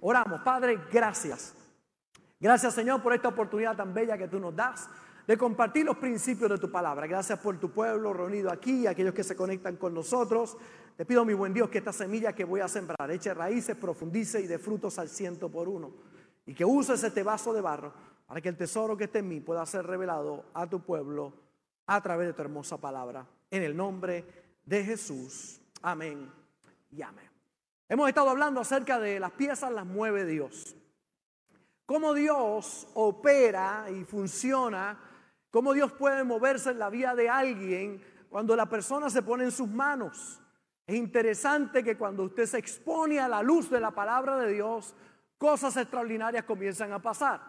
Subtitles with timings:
[0.00, 1.54] Oramos, Padre, gracias.
[2.38, 4.88] Gracias Señor por esta oportunidad tan bella que tú nos das
[5.26, 7.06] de compartir los principios de tu palabra.
[7.06, 10.56] Gracias por tu pueblo reunido aquí, aquellos que se conectan con nosotros.
[10.96, 14.40] Te pido, mi buen Dios, que esta semilla que voy a sembrar eche raíces, profundice
[14.40, 15.92] y dé frutos al ciento por uno.
[16.46, 17.92] Y que uses este vaso de barro
[18.26, 21.32] para que el tesoro que esté en mí pueda ser revelado a tu pueblo
[21.86, 23.24] a través de tu hermosa palabra.
[23.50, 24.24] En el nombre
[24.64, 25.60] de Jesús.
[25.82, 26.28] Amén
[26.90, 27.29] y amén.
[27.90, 30.74] Hemos estado hablando acerca de las piezas, las mueve Dios
[31.90, 34.96] cómo Dios opera y funciona,
[35.50, 39.50] cómo Dios puede moverse en la vida de alguien cuando la persona se pone en
[39.50, 40.40] sus manos.
[40.86, 44.94] Es interesante que cuando usted se expone a la luz de la palabra de Dios,
[45.36, 47.40] cosas extraordinarias comienzan a pasar.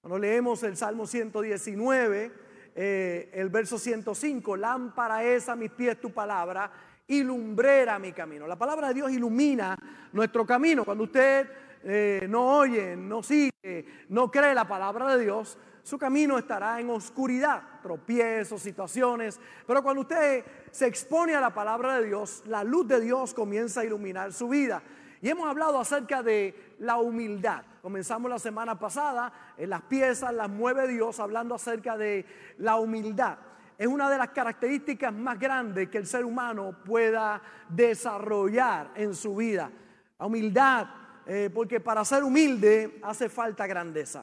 [0.00, 2.32] Cuando leemos el Salmo 119,
[2.74, 6.72] eh, el verso 105, lámpara es a mis pies tu palabra
[7.12, 8.46] y lumbrera mi camino.
[8.46, 9.76] La palabra de Dios ilumina
[10.12, 10.82] nuestro camino.
[10.82, 11.46] Cuando usted
[11.84, 16.88] eh, no oye, no sigue, no cree la palabra de Dios, su camino estará en
[16.88, 19.38] oscuridad, tropiezos, situaciones.
[19.66, 23.82] Pero cuando usted se expone a la palabra de Dios, la luz de Dios comienza
[23.82, 24.82] a iluminar su vida.
[25.20, 27.62] Y hemos hablado acerca de la humildad.
[27.82, 32.24] Comenzamos la semana pasada, en las piezas las mueve Dios, hablando acerca de
[32.56, 33.36] la humildad.
[33.78, 39.36] Es una de las características más grandes que el ser humano pueda desarrollar en su
[39.36, 39.70] vida.
[40.18, 40.86] La humildad
[41.26, 44.22] eh, porque para ser humilde hace falta grandeza.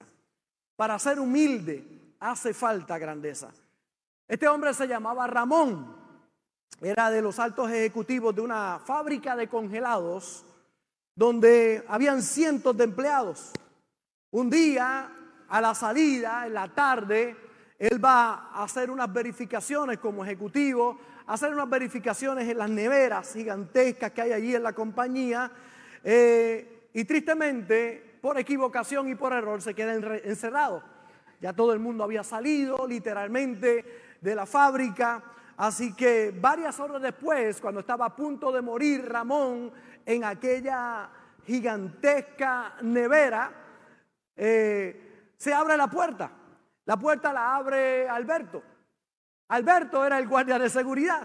[0.75, 3.49] Para ser humilde hace falta grandeza.
[4.27, 5.95] Este hombre se llamaba Ramón,
[6.81, 10.45] era de los altos ejecutivos de una fábrica de congelados
[11.15, 13.51] donde habían cientos de empleados.
[14.31, 15.11] Un día,
[15.49, 17.35] a la salida, en la tarde,
[17.79, 24.11] él va a hacer unas verificaciones como ejecutivo, hacer unas verificaciones en las neveras gigantescas
[24.11, 25.49] que hay allí en la compañía.
[26.03, 30.83] Eh, y tristemente, por equivocación y por error, se queda encerrado.
[31.39, 35.23] Ya todo el mundo había salido literalmente de la fábrica.
[35.55, 39.71] Así que varias horas después, cuando estaba a punto de morir Ramón
[40.05, 41.09] en aquella
[41.45, 43.51] gigantesca nevera,
[44.35, 46.38] eh, se abre la puerta.
[46.89, 48.63] La puerta la abre Alberto.
[49.49, 51.21] Alberto era el guardia de seguridad.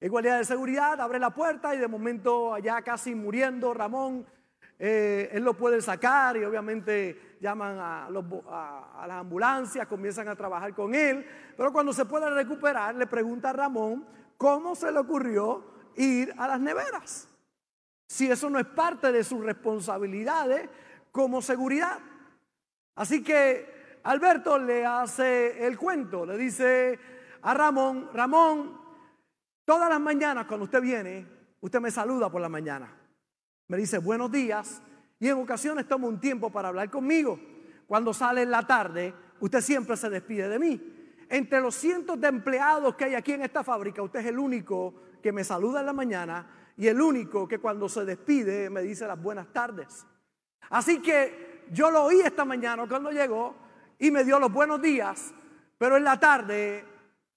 [0.00, 4.26] El guardia de seguridad abre la puerta y de momento allá casi muriendo Ramón
[4.78, 10.94] eh, él lo puede sacar y obviamente llaman a, las ambulancias, comienzan a trabajar con
[10.94, 11.26] él,
[11.58, 14.06] pero cuando se puede recuperar le pregunta a Ramón
[14.38, 15.62] cómo se le ocurrió
[15.96, 17.28] ir a las neveras,
[18.08, 20.70] si eso no es parte de sus responsabilidades
[21.12, 21.98] como seguridad.
[22.94, 23.69] Así que
[24.04, 26.98] Alberto le hace el cuento, le dice
[27.42, 28.80] a Ramón, Ramón,
[29.64, 31.26] todas las mañanas cuando usted viene,
[31.60, 33.00] usted me saluda por la mañana
[33.70, 34.82] me dice buenos días
[35.20, 37.38] y en ocasiones toma un tiempo para hablar conmigo.
[37.86, 41.14] Cuando sale en la tarde, usted siempre se despide de mí.
[41.28, 44.92] Entre los cientos de empleados que hay aquí en esta fábrica, usted es el único
[45.22, 49.06] que me saluda en la mañana y el único que cuando se despide me dice
[49.06, 50.04] las buenas tardes.
[50.70, 53.54] Así que yo lo oí esta mañana cuando llegó
[54.00, 55.32] y me dio los buenos días,
[55.78, 56.84] pero en la tarde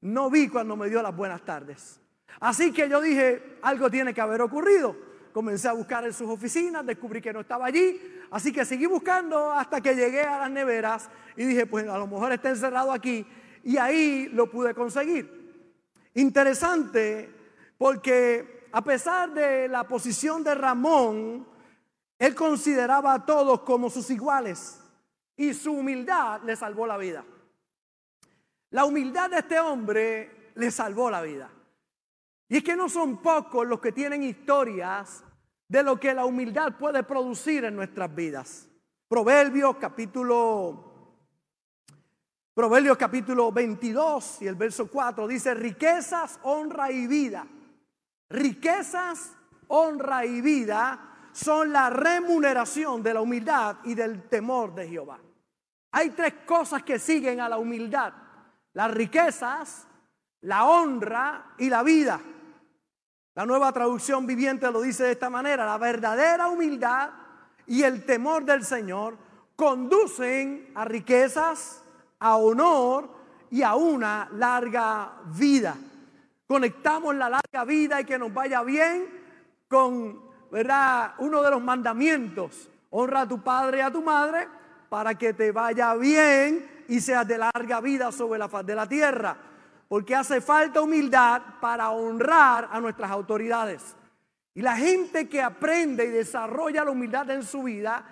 [0.01, 1.99] no vi cuando me dio las buenas tardes.
[2.39, 4.95] Así que yo dije, algo tiene que haber ocurrido
[5.33, 7.99] comencé a buscar en sus oficinas, descubrí que no estaba allí,
[8.31, 12.07] así que seguí buscando hasta que llegué a las neveras y dije, pues a lo
[12.07, 13.25] mejor está encerrado aquí
[13.63, 15.41] y ahí lo pude conseguir.
[16.13, 17.33] Interesante
[17.77, 21.47] porque a pesar de la posición de Ramón,
[22.19, 24.79] él consideraba a todos como sus iguales
[25.35, 27.25] y su humildad le salvó la vida.
[28.71, 31.49] La humildad de este hombre le salvó la vida.
[32.49, 35.23] Y es que no son pocos los que tienen historias
[35.67, 38.67] de lo que la humildad puede producir en nuestras vidas.
[39.07, 40.91] Proverbios capítulo
[42.53, 47.47] Proverbios capítulo 22 y el verso 4 dice, riquezas, honra y vida.
[48.29, 49.35] Riquezas,
[49.69, 55.19] honra y vida son la remuneración de la humildad y del temor de Jehová.
[55.93, 58.13] Hay tres cosas que siguen a la humildad.
[58.73, 59.87] Las riquezas,
[60.41, 62.19] la honra y la vida.
[63.35, 67.11] La nueva traducción viviente lo dice de esta manera, la verdadera humildad
[67.67, 69.17] y el temor del Señor
[69.55, 71.83] conducen a riquezas,
[72.19, 73.11] a honor
[73.51, 75.75] y a una larga vida.
[76.47, 79.09] Conectamos la larga vida y que nos vaya bien
[79.67, 81.13] con, ¿verdad?
[81.19, 84.62] Uno de los mandamientos, honra a tu padre y a tu madre
[84.93, 88.87] para que te vaya bien y seas de larga vida sobre la faz de la
[88.87, 89.35] tierra
[89.87, 93.95] porque hace falta humildad para honrar a nuestras autoridades.
[94.53, 98.05] Y la gente que aprende y desarrolla la humildad en su vida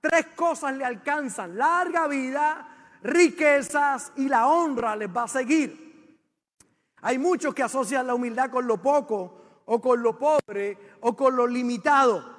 [0.00, 1.58] tres cosas le alcanzan.
[1.58, 2.68] Larga vida,
[3.02, 6.20] riquezas y la honra les va a seguir.
[7.02, 11.34] Hay muchos que asocian la humildad con lo poco o con lo pobre o con
[11.34, 12.32] lo limitado.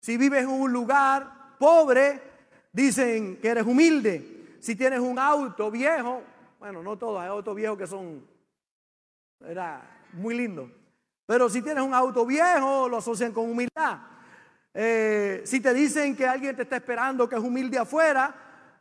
[0.00, 2.27] Si vives en un lugar pobre,
[2.72, 4.56] dicen que eres humilde.
[4.60, 6.22] Si tienes un auto viejo,
[6.58, 8.26] bueno, no todos, hay autos viejos que son
[9.46, 9.82] era
[10.12, 10.70] muy lindo.
[11.26, 13.98] Pero si tienes un auto viejo, lo asocian con humildad.
[14.74, 18.34] Eh, si te dicen que alguien te está esperando que es humilde afuera,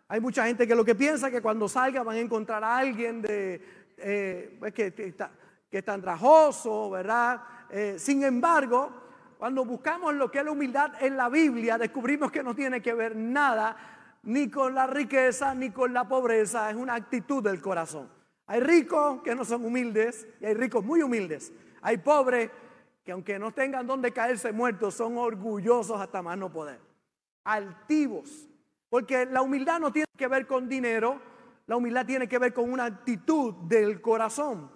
[0.07, 3.21] hay mucha gente que lo que piensa que cuando salga van a encontrar a alguien
[3.21, 3.61] de,
[3.97, 5.31] eh, pues que, está,
[5.69, 7.41] que es andrajoso, ¿verdad?
[7.69, 9.06] Eh, sin embargo,
[9.37, 12.93] cuando buscamos lo que es la humildad en la Biblia, descubrimos que no tiene que
[12.93, 13.75] ver nada
[14.23, 18.09] ni con la riqueza ni con la pobreza, es una actitud del corazón.
[18.47, 21.53] Hay ricos que no son humildes y hay ricos muy humildes.
[21.81, 22.49] Hay pobres
[23.03, 26.79] que aunque no tengan donde caerse muertos, son orgullosos hasta más no poder.
[27.43, 28.47] Altivos.
[28.89, 31.21] Porque la humildad no tiene que ver con dinero,
[31.67, 34.71] la humildad tiene que ver con una actitud del corazón.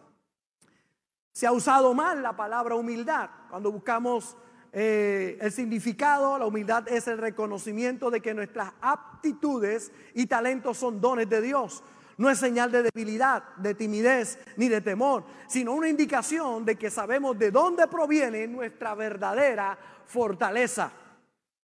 [1.33, 3.29] Se ha usado mal la palabra humildad.
[3.49, 4.37] Cuando buscamos
[4.73, 11.01] eh, el significado, la humildad es el reconocimiento de que nuestras aptitudes y talentos son
[11.01, 11.83] dones de Dios.
[12.17, 16.89] No es señal de debilidad, de timidez ni de temor, sino una indicación de que
[16.89, 20.91] sabemos de dónde proviene nuestra verdadera fortaleza.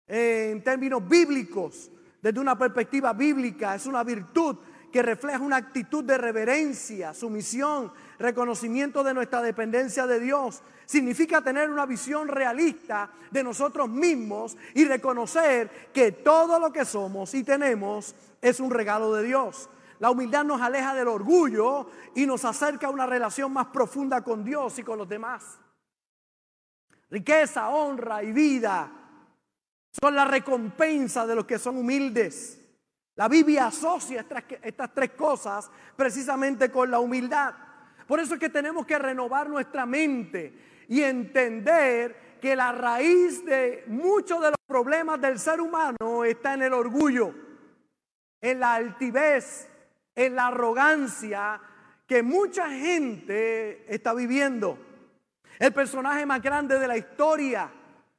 [0.05, 1.89] en términos bíblicos,
[2.21, 4.57] desde una perspectiva bíblica, es una virtud
[4.91, 10.61] que refleja una actitud de reverencia, sumisión, reconocimiento de nuestra dependencia de Dios.
[10.85, 17.33] Significa tener una visión realista de nosotros mismos y reconocer que todo lo que somos
[17.33, 19.69] y tenemos es un regalo de Dios.
[19.99, 24.43] La humildad nos aleja del orgullo y nos acerca a una relación más profunda con
[24.43, 25.59] Dios y con los demás.
[27.09, 28.91] Riqueza, honra y vida
[30.01, 32.59] son la recompensa de los que son humildes.
[33.15, 34.25] La Biblia asocia
[34.63, 37.53] estas, tres cosas precisamente con la humildad.
[38.07, 40.53] Por eso es que tenemos que renovar nuestra mente
[40.87, 46.63] y entender que la raíz de muchos de los problemas del ser humano está en
[46.63, 47.33] el orgullo,
[48.41, 49.69] en la altivez,
[50.15, 51.61] en la arrogancia
[52.05, 54.77] que mucha gente está viviendo.
[55.57, 57.71] El personaje más grande de la historia,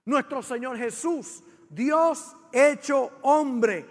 [0.06, 3.87] nuestro Señor Jesús, Dios hecho hombre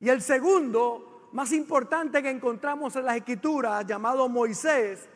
[0.00, 5.08] y el segundo, más importante que encontramos en las escrituras, llamado Moisés,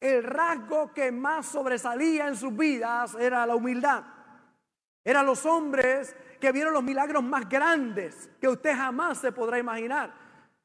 [0.00, 4.02] el rasgo que más sobresalía en sus vidas era la humildad.
[5.04, 10.12] Eran los hombres que vieron los milagros más grandes que usted jamás se podrá imaginar.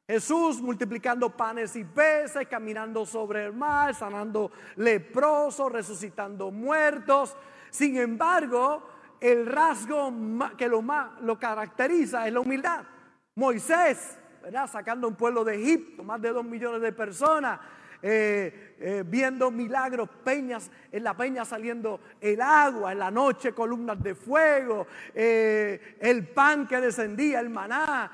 [0.08, 7.36] Jesús multiplicando panes y peces, caminando sobre el mar, sanando leprosos, resucitando muertos.
[7.70, 8.88] Sin embargo,
[9.20, 10.12] el rasgo
[10.56, 12.84] que lo más lo caracteriza es la humildad.
[13.34, 14.70] Moisés, ¿verdad?
[14.70, 17.58] Sacando un pueblo de Egipto, más de dos millones de personas,
[18.08, 24.00] eh, eh, viendo milagros, peñas, en la peña saliendo el agua, en la noche columnas
[24.00, 28.12] de fuego, eh, el pan que descendía, el maná,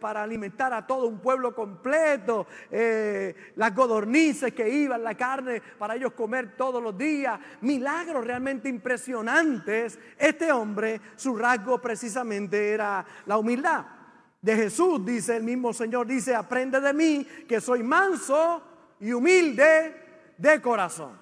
[0.00, 6.12] para alimentar a todo un pueblo completo, las godornices que iban, la carne para ellos
[6.12, 9.98] comer todos los días, milagros realmente impresionantes.
[10.16, 13.84] Este hombre, su rasgo precisamente era la humildad
[14.40, 19.94] de Jesús, dice el mismo Señor, dice, aprende de mí que soy manso y humilde
[20.38, 21.18] de corazón.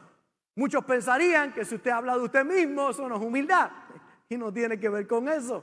[0.55, 3.71] Muchos pensarían que si usted habla de usted mismo, eso no es humildad.
[4.29, 5.63] Y no tiene que ver con eso.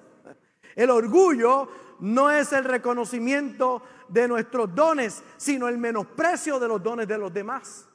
[0.75, 1.67] El orgullo
[2.01, 7.33] no es el reconocimiento de nuestros dones, sino el menosprecio de los dones de los
[7.33, 7.89] demás.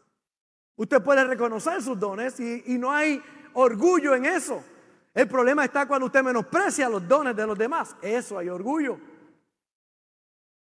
[0.75, 4.65] Usted puede reconocer sus dones y, y no hay orgullo en eso.
[5.15, 7.95] El problema está cuando usted menosprecia los dones de los demás.
[8.03, 8.99] Eso hay orgullo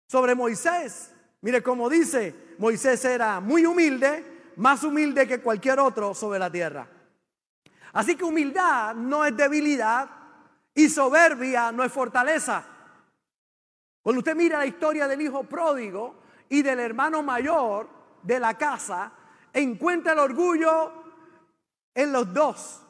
[0.08, 1.15] sobre Moisés.
[1.42, 6.88] Mire cómo dice, Moisés era muy humilde, más humilde que cualquier otro sobre la tierra.
[7.94, 10.10] Así que humildad no es debilidad
[10.74, 12.66] y soberbia no es fortaleza.
[14.02, 16.16] Cuando usted mira la historia del hijo pródigo
[16.50, 17.90] y del hermano mayor
[18.22, 19.12] de la casa,
[19.54, 20.92] encuentra el orgullo
[21.94, 22.82] en los dos.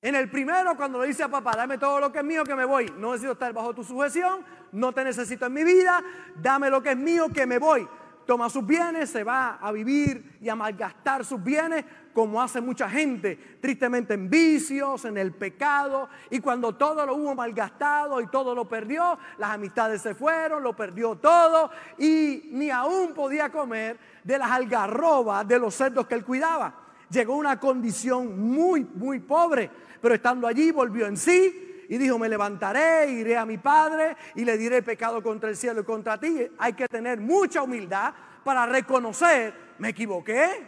[0.00, 2.54] En el primero, cuando le dice a papá, dame todo lo que es mío, que
[2.54, 2.86] me voy.
[2.96, 6.02] No necesito estar bajo tu sujeción, no te necesito en mi vida,
[6.36, 7.86] dame lo que es mío, que me voy.
[8.26, 12.88] Toma sus bienes, se va a vivir y a malgastar sus bienes, como hace mucha
[12.88, 16.08] gente, tristemente en vicios, en el pecado.
[16.30, 20.74] Y cuando todo lo hubo malgastado y todo lo perdió, las amistades se fueron, lo
[20.74, 26.24] perdió todo y ni aún podía comer de las algarrobas de los cerdos que él
[26.24, 26.74] cuidaba.
[27.10, 29.70] Llegó a una condición muy, muy pobre
[30.02, 34.46] pero estando allí volvió en sí y dijo, me levantaré, iré a mi padre y
[34.46, 36.48] le diré pecado contra el cielo y contra ti.
[36.56, 40.66] Hay que tener mucha humildad para reconocer, me equivoqué,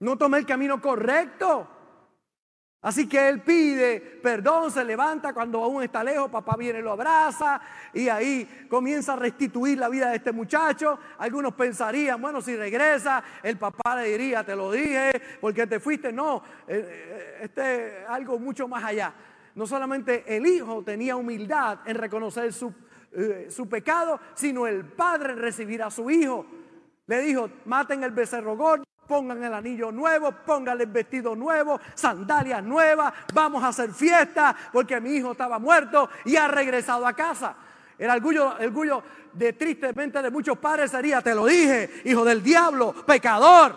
[0.00, 1.68] no tomé el camino correcto.
[2.82, 6.90] Así que él pide perdón, se levanta cuando aún está lejos, papá viene y lo
[6.90, 7.60] abraza
[7.94, 10.98] y ahí comienza a restituir la vida de este muchacho.
[11.18, 16.12] Algunos pensarían, bueno, si regresa, el papá le diría, te lo dije, porque te fuiste.
[16.12, 19.14] No, eh, eh, este es algo mucho más allá.
[19.54, 22.72] No solamente el hijo tenía humildad en reconocer su,
[23.12, 26.46] eh, su pecado, sino el padre en recibir a su hijo.
[27.06, 32.62] Le dijo, maten el becerro gordo pongan el anillo nuevo, pónganle el vestido nuevo, sandalias
[32.62, 37.56] nuevas, vamos a hacer fiesta porque mi hijo estaba muerto y ha regresado a casa.
[37.98, 39.02] El orgullo, el orgullo
[39.32, 43.76] de tristemente de muchos padres sería, te lo dije, hijo del diablo, pecador.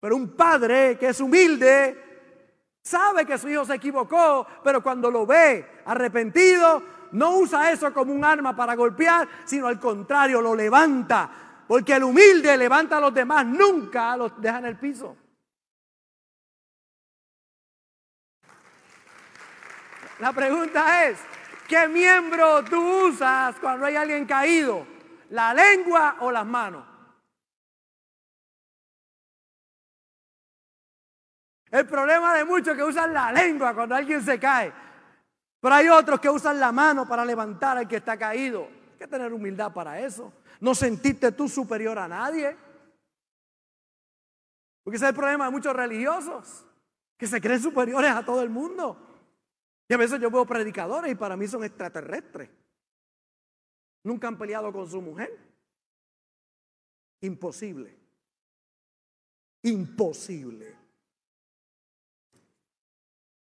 [0.00, 2.07] Pero un padre que es humilde
[2.88, 8.12] sabe que su hijo se equivocó, pero cuando lo ve arrepentido, no usa eso como
[8.12, 11.30] un arma para golpear, sino al contrario, lo levanta
[11.68, 15.14] porque el humilde levanta a los demás, nunca los deja en el piso.
[20.18, 21.18] La pregunta es,
[21.68, 24.84] ¿qué miembro tú usas cuando hay alguien caído?
[25.30, 26.97] ¿La lengua o las manos?
[31.70, 34.72] El problema de muchos que usan la lengua cuando alguien se cae.
[35.60, 38.68] Pero hay otros que usan la mano para levantar al que está caído.
[38.92, 40.32] Hay que tener humildad para eso.
[40.60, 42.56] No sentirte tú superior a nadie.
[44.82, 46.64] Porque ese es el problema de muchos religiosos,
[47.18, 48.96] que se creen superiores a todo el mundo.
[49.86, 52.48] Y a veces yo veo predicadores y para mí son extraterrestres.
[54.04, 55.36] Nunca han peleado con su mujer.
[57.20, 57.98] Imposible.
[59.62, 60.77] Imposible.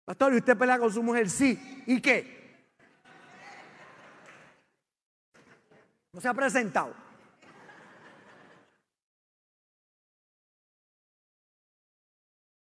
[0.06, 1.28] Pastor, ¿y usted pelea con su mujer?
[1.30, 1.84] Sí.
[1.88, 2.36] ¿Y qué?
[6.14, 6.94] No se ha presentado.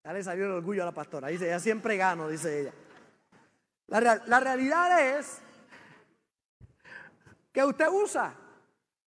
[0.04, 1.28] Ya le salió el orgullo a la pastora.
[1.28, 2.75] Dice, ella siempre gano, dice ella.
[3.87, 5.40] La, la realidad es
[7.52, 8.35] que usted usa.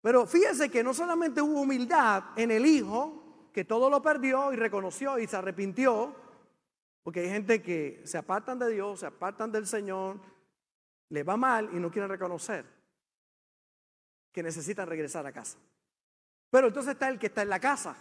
[0.01, 4.57] Pero fíjese que no solamente hubo humildad en el hijo, que todo lo perdió y
[4.57, 6.22] reconoció y se arrepintió,
[7.03, 10.21] porque hay gente que se apartan de Dios, se apartan del Señor,
[11.09, 12.65] le va mal y no quieren reconocer
[14.33, 15.59] que necesitan regresar a casa.
[16.51, 17.97] Pero entonces está el que está en la casa.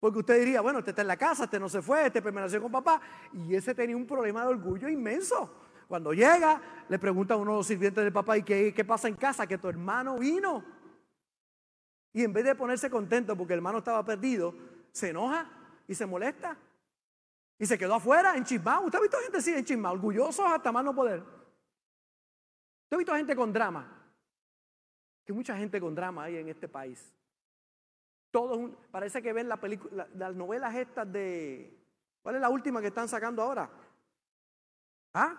[0.00, 2.62] Porque usted diría, bueno, este está en la casa, este no se fue, este permaneció
[2.62, 3.00] con papá.
[3.32, 5.64] Y ese tenía un problema de orgullo inmenso.
[5.88, 9.16] Cuando llega, le pregunta a uno de los sirvientes del papá, ¿y qué pasa en
[9.16, 9.46] casa?
[9.46, 10.64] Que tu hermano vino.
[12.12, 14.54] Y en vez de ponerse contento porque el hermano estaba perdido,
[14.92, 15.50] se enoja
[15.88, 16.56] y se molesta.
[17.58, 18.84] Y se quedó afuera, en chismao.
[18.84, 19.94] ¿Usted ha visto gente así en chismao?
[19.94, 21.20] Orgullosos hasta más no poder.
[21.20, 23.94] ¿Usted ha visto gente con drama?
[25.24, 27.12] Que mucha gente con drama hay en este país.
[28.30, 31.74] Todos, parece que ven la película, las novelas estas de.
[32.22, 33.70] ¿Cuál es la última que están sacando ahora?
[35.14, 35.36] ¿Ah?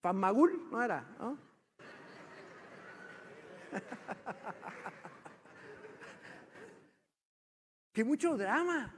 [0.00, 0.68] ¿Fanmagul?
[0.70, 1.04] ¿No era?
[7.92, 8.97] que mucho drama.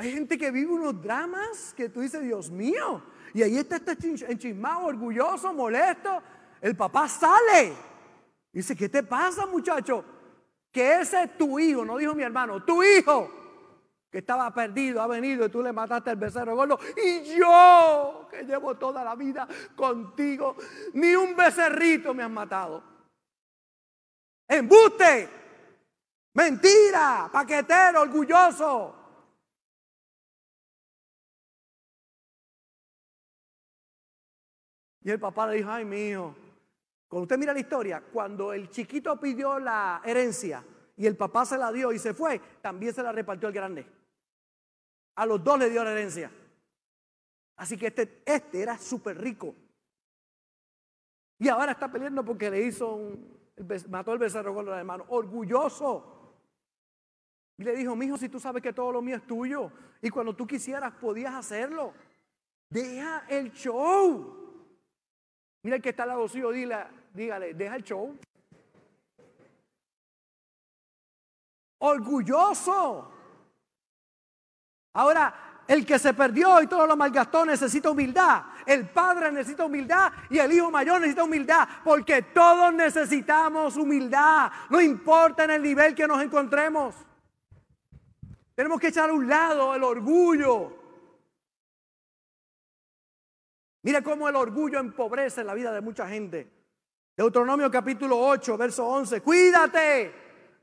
[0.00, 3.02] Hay gente que vive unos dramas que tú dices, Dios mío.
[3.34, 3.92] Y ahí está este
[4.28, 6.22] enchismado, orgulloso, molesto.
[6.60, 7.74] El papá sale.
[8.52, 10.04] Dice, ¿qué te pasa, muchacho?
[10.72, 13.30] que ese es tu hijo, no dijo mi hermano, tu hijo
[14.10, 16.78] que estaba perdido, ha venido y tú le mataste el becerro gordo.
[16.96, 20.56] Y yo, que llevo toda la vida contigo,
[20.94, 22.82] ni un becerrito me han matado.
[24.48, 25.28] Embuste,
[26.34, 28.96] mentira, paquetero, orgulloso.
[35.02, 36.34] Y el papá le dijo, ay, mi hijo,
[37.08, 40.64] cuando usted mira la historia, cuando el chiquito pidió la herencia
[40.96, 43.86] y el papá se la dio y se fue, también se la repartió el grande.
[45.16, 46.30] A los dos le dio la herencia.
[47.56, 49.54] Así que este, este era súper rico.
[51.38, 53.40] Y ahora está peleando porque le hizo un,
[53.88, 55.06] mató el becerro con los hermanos.
[55.10, 56.16] Orgulloso.
[57.58, 60.34] Y le dijo, mijo, si tú sabes que todo lo mío es tuyo y cuando
[60.34, 61.92] tú quisieras podías hacerlo.
[62.68, 64.39] Deja el show.
[65.62, 66.76] Mira el que está al lado suyo, dile,
[67.12, 68.16] dígale, deja el show.
[71.78, 73.12] Orgulloso.
[74.94, 78.42] Ahora, el que se perdió y todo lo malgastó necesita humildad.
[78.66, 81.68] El padre necesita humildad y el hijo mayor necesita humildad.
[81.84, 84.50] Porque todos necesitamos humildad.
[84.68, 86.96] No importa en el nivel que nos encontremos.
[88.54, 90.79] Tenemos que echar a un lado el orgullo.
[93.82, 96.50] Mire cómo el orgullo empobrece la vida de mucha gente.
[97.16, 99.20] Deuteronomio capítulo 8, verso 11.
[99.22, 100.12] Cuídate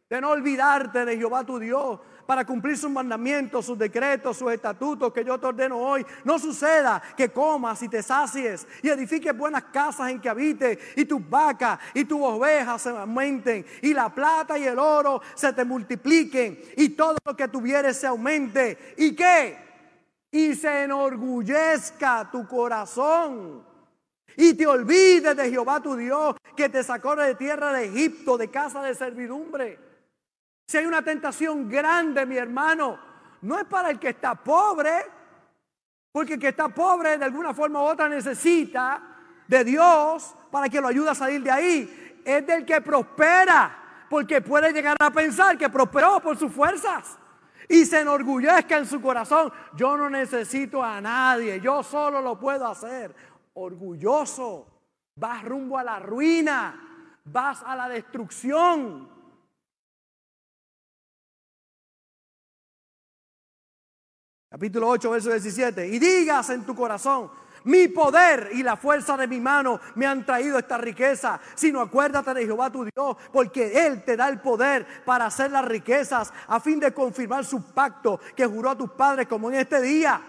[0.10, 5.12] de no olvidarte de Jehová tu Dios para cumplir sus mandamientos, sus decretos, sus estatutos
[5.14, 6.06] que yo te ordeno hoy.
[6.26, 11.06] No suceda que comas y te sacies y edifiques buenas casas en que habites y
[11.06, 15.66] tus vacas y tus ovejas se aumenten y la plata y el oro se te
[15.66, 18.94] multipliquen y todo lo que tuvieres se aumente.
[18.98, 19.67] ¿Y qué?
[20.32, 23.66] Y se enorgullezca tu corazón.
[24.36, 28.50] Y te olvides de Jehová tu Dios que te sacó de tierra de Egipto, de
[28.50, 29.80] casa de servidumbre.
[30.68, 33.00] Si hay una tentación grande, mi hermano,
[33.42, 35.06] no es para el que está pobre,
[36.12, 39.02] porque el que está pobre de alguna forma u otra necesita
[39.48, 42.22] de Dios para que lo ayude a salir de ahí.
[42.26, 47.18] Es del que prospera, porque puede llegar a pensar que prosperó por sus fuerzas
[47.68, 49.52] y se enorgullezca en su corazón.
[49.76, 53.14] Yo no necesito a nadie, yo solo lo puedo hacer.
[53.54, 54.68] Orgulloso,
[55.16, 59.10] vas rumbo a la ruina, vas a la destrucción.
[64.50, 65.88] Capítulo 8, verso 17.
[65.88, 67.30] Y digas en tu corazón,
[67.68, 72.34] mi poder y la fuerza de mi mano me han traído esta riqueza, sino acuérdate
[72.34, 76.62] de Jehová tu Dios, porque Él te da el poder para hacer las riquezas a
[76.62, 80.22] fin de confirmar su pacto que juró a tus padres como en este día.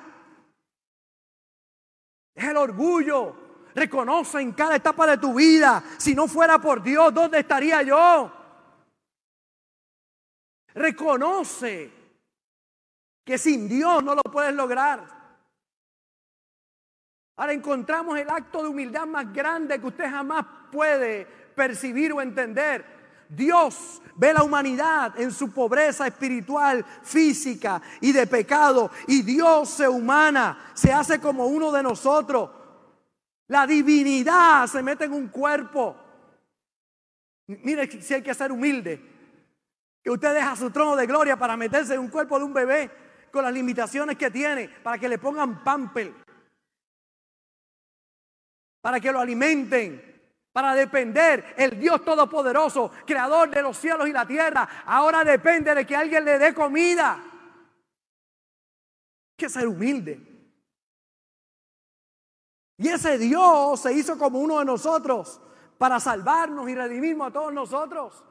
[2.35, 3.47] Es el orgullo.
[3.73, 8.33] Reconoce en cada etapa de tu vida, si no fuera por Dios, ¿dónde estaría yo?
[10.75, 11.93] Reconoce
[13.25, 15.18] que sin Dios no lo puedes lograr.
[17.39, 22.85] Ahora encontramos el acto de humildad más grande que usted jamás puede percibir o entender.
[23.29, 28.91] Dios ve la humanidad en su pobreza espiritual, física y de pecado.
[29.07, 32.51] Y Dios se humana, se hace como uno de nosotros.
[33.47, 35.97] La divinidad se mete en un cuerpo.
[37.47, 39.01] Mire si hay que ser humilde.
[40.03, 42.91] Que usted deja su trono de gloria para meterse en un cuerpo de un bebé
[43.31, 46.13] con las limitaciones que tiene, para que le pongan pamper,
[48.81, 50.09] para que lo alimenten,
[50.53, 51.55] para depender.
[51.57, 56.25] El Dios Todopoderoso, creador de los cielos y la tierra, ahora depende de que alguien
[56.25, 57.15] le dé comida.
[57.15, 57.23] Hay
[59.37, 60.25] que ser humilde.
[62.77, 65.41] Y ese Dios se hizo como uno de nosotros
[65.79, 68.25] para salvarnos y redimirnos a todos nosotros.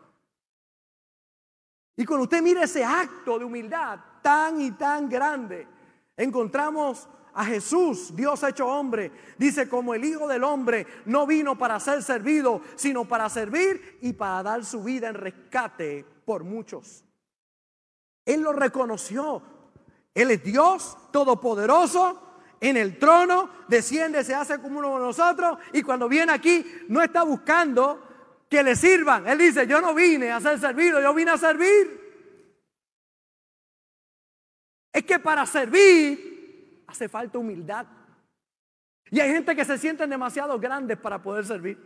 [1.97, 5.67] Y cuando usted mire ese acto de humildad tan y tan grande,
[6.15, 9.11] encontramos a Jesús, Dios hecho hombre.
[9.37, 14.13] Dice, como el Hijo del Hombre no vino para ser servido, sino para servir y
[14.13, 17.05] para dar su vida en rescate por muchos.
[18.25, 19.43] Él lo reconoció.
[20.15, 22.23] Él es Dios todopoderoso.
[22.59, 25.59] En el trono desciende, se hace como uno de nosotros.
[25.73, 28.01] Y cuando viene aquí, no está buscando
[28.49, 29.27] que le sirvan.
[29.27, 32.01] Él dice, yo no vine a ser servido, yo vine a servir.
[34.91, 36.26] Es que para servir
[36.87, 37.85] hace falta humildad.
[39.11, 41.77] Y hay gente que se sienten demasiado grandes para poder servir.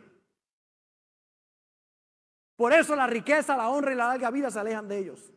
[2.55, 5.31] Por eso la riqueza, la honra y la larga vida se alejan de ellos.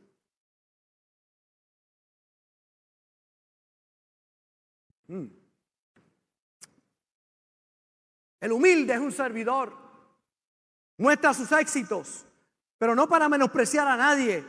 [5.08, 5.26] Mm.
[8.40, 9.74] El humilde es un servidor.
[10.98, 12.26] Muestra sus éxitos,
[12.78, 14.44] pero no para menospreciar a nadie,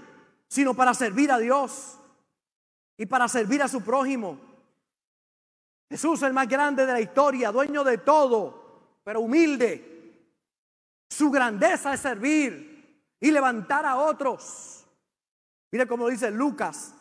[0.47, 1.99] sino para servir a Dios
[2.97, 4.54] y para servir a su prójimo.
[5.89, 9.93] Jesús, el más grande de la historia, dueño de todo, pero humilde.
[11.10, 14.86] Su grandeza es servir y levantar a otros.
[15.71, 16.93] Mire cómo dice Lucas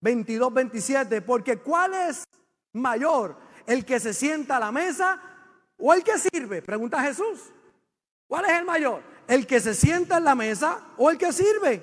[0.00, 2.24] 22, 27, porque ¿cuál es
[2.72, 3.36] mayor?
[3.66, 5.20] ¿El que se sienta a la mesa
[5.78, 6.62] o el que sirve?
[6.62, 7.40] Pregunta Jesús.
[8.26, 9.02] ¿Cuál es el mayor?
[9.26, 11.82] ¿El que se sienta en la mesa o el que sirve?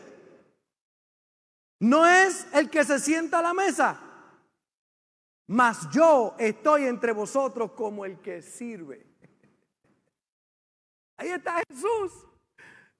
[1.79, 3.99] No es el que se sienta a la mesa,
[5.51, 9.05] mas yo estoy entre vosotros como el que sirve.
[11.17, 12.25] Ahí está Jesús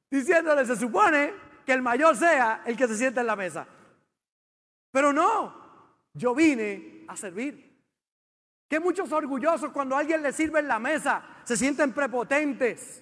[0.10, 1.34] diciéndole, se supone
[1.66, 3.66] que el mayor sea el que se sienta en la mesa.
[4.92, 5.56] Pero no,
[6.14, 7.72] yo vine a servir.
[8.68, 13.02] Que muchos orgullosos cuando alguien le sirve en la mesa se sienten prepotentes.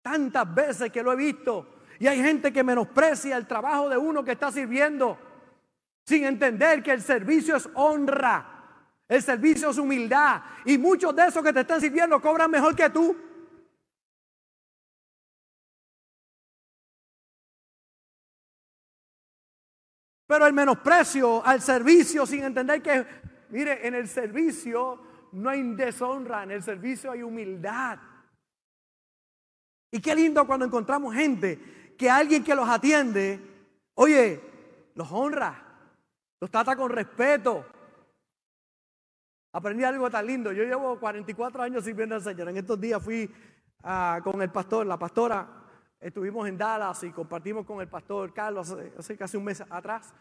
[0.00, 1.80] Tantas veces que lo he visto.
[1.98, 5.27] Y hay gente que menosprecia el trabajo de uno que está sirviendo
[6.08, 8.64] sin entender que el servicio es honra.
[9.06, 10.40] El servicio es humildad.
[10.64, 13.14] Y muchos de esos que te están sirviendo cobran mejor que tú.
[20.26, 23.06] Pero el menosprecio al servicio sin entender que,
[23.50, 27.98] mire, en el servicio no hay deshonra, en el servicio hay humildad.
[29.90, 33.40] Y qué lindo cuando encontramos gente que alguien que los atiende,
[33.94, 34.40] oye,
[34.94, 35.67] los honra,
[36.40, 37.64] los trata con respeto.
[39.52, 40.52] Aprendí algo tan lindo.
[40.52, 42.48] Yo llevo 44 años sirviendo al Señor.
[42.48, 43.30] En estos días fui
[43.82, 45.48] ah, con el pastor, la pastora,
[46.00, 50.14] estuvimos en Dallas y compartimos con el pastor Carlos hace casi un mes atrás.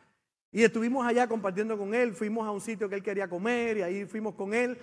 [0.51, 3.81] Y estuvimos allá compartiendo con él, fuimos a un sitio que él quería comer y
[3.81, 4.79] ahí fuimos con él.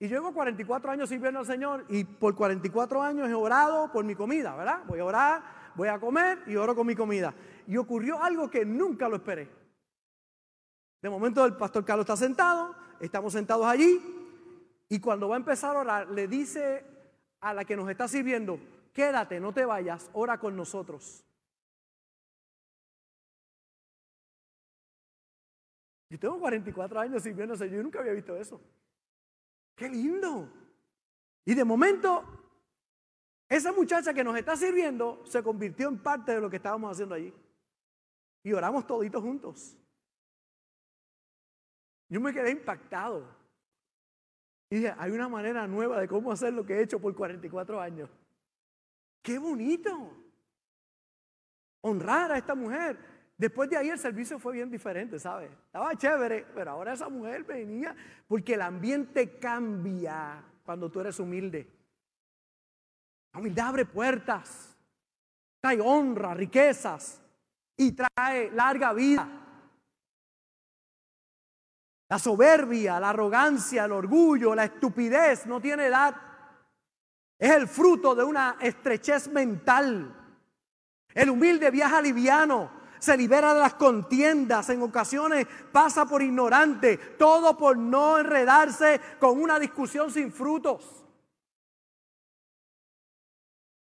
[0.00, 4.04] Y yo llevo 44 años sirviendo al Señor y por 44 años he orado por
[4.04, 4.80] mi comida, ¿verdad?
[4.88, 5.42] Voy a orar,
[5.76, 7.34] voy a comer y oro con mi comida.
[7.68, 9.61] Y ocurrió algo que nunca lo esperé.
[11.02, 14.00] De momento el pastor Carlos está sentado, estamos sentados allí
[14.88, 16.84] y cuando va a empezar a orar le dice
[17.40, 18.60] a la que nos está sirviendo,
[18.92, 21.24] quédate, no te vayas, ora con nosotros.
[26.08, 28.60] Yo tengo 44 años sirviendo, yo nunca había visto eso.
[29.74, 30.48] ¡Qué lindo!
[31.44, 32.22] Y de momento,
[33.48, 37.16] esa muchacha que nos está sirviendo se convirtió en parte de lo que estábamos haciendo
[37.16, 37.34] allí.
[38.44, 39.76] Y oramos toditos juntos.
[42.12, 43.24] Yo me quedé impactado.
[44.68, 47.80] Y dije, hay una manera nueva de cómo hacer lo que he hecho por 44
[47.80, 48.10] años.
[49.22, 50.12] ¡Qué bonito!
[51.80, 52.98] Honrar a esta mujer.
[53.38, 55.50] Después de ahí el servicio fue bien diferente, ¿sabes?
[55.64, 57.96] Estaba chévere, pero ahora esa mujer venía
[58.28, 61.66] porque el ambiente cambia cuando tú eres humilde.
[63.32, 64.76] La humildad abre puertas,
[65.62, 67.22] trae honra, riquezas
[67.74, 69.41] y trae larga vida.
[72.12, 76.14] La soberbia, la arrogancia, el orgullo, la estupidez no tiene edad.
[77.38, 80.14] Es el fruto de una estrechez mental.
[81.14, 87.56] El humilde viaja liviano, se libera de las contiendas, en ocasiones pasa por ignorante, todo
[87.56, 91.02] por no enredarse con una discusión sin frutos.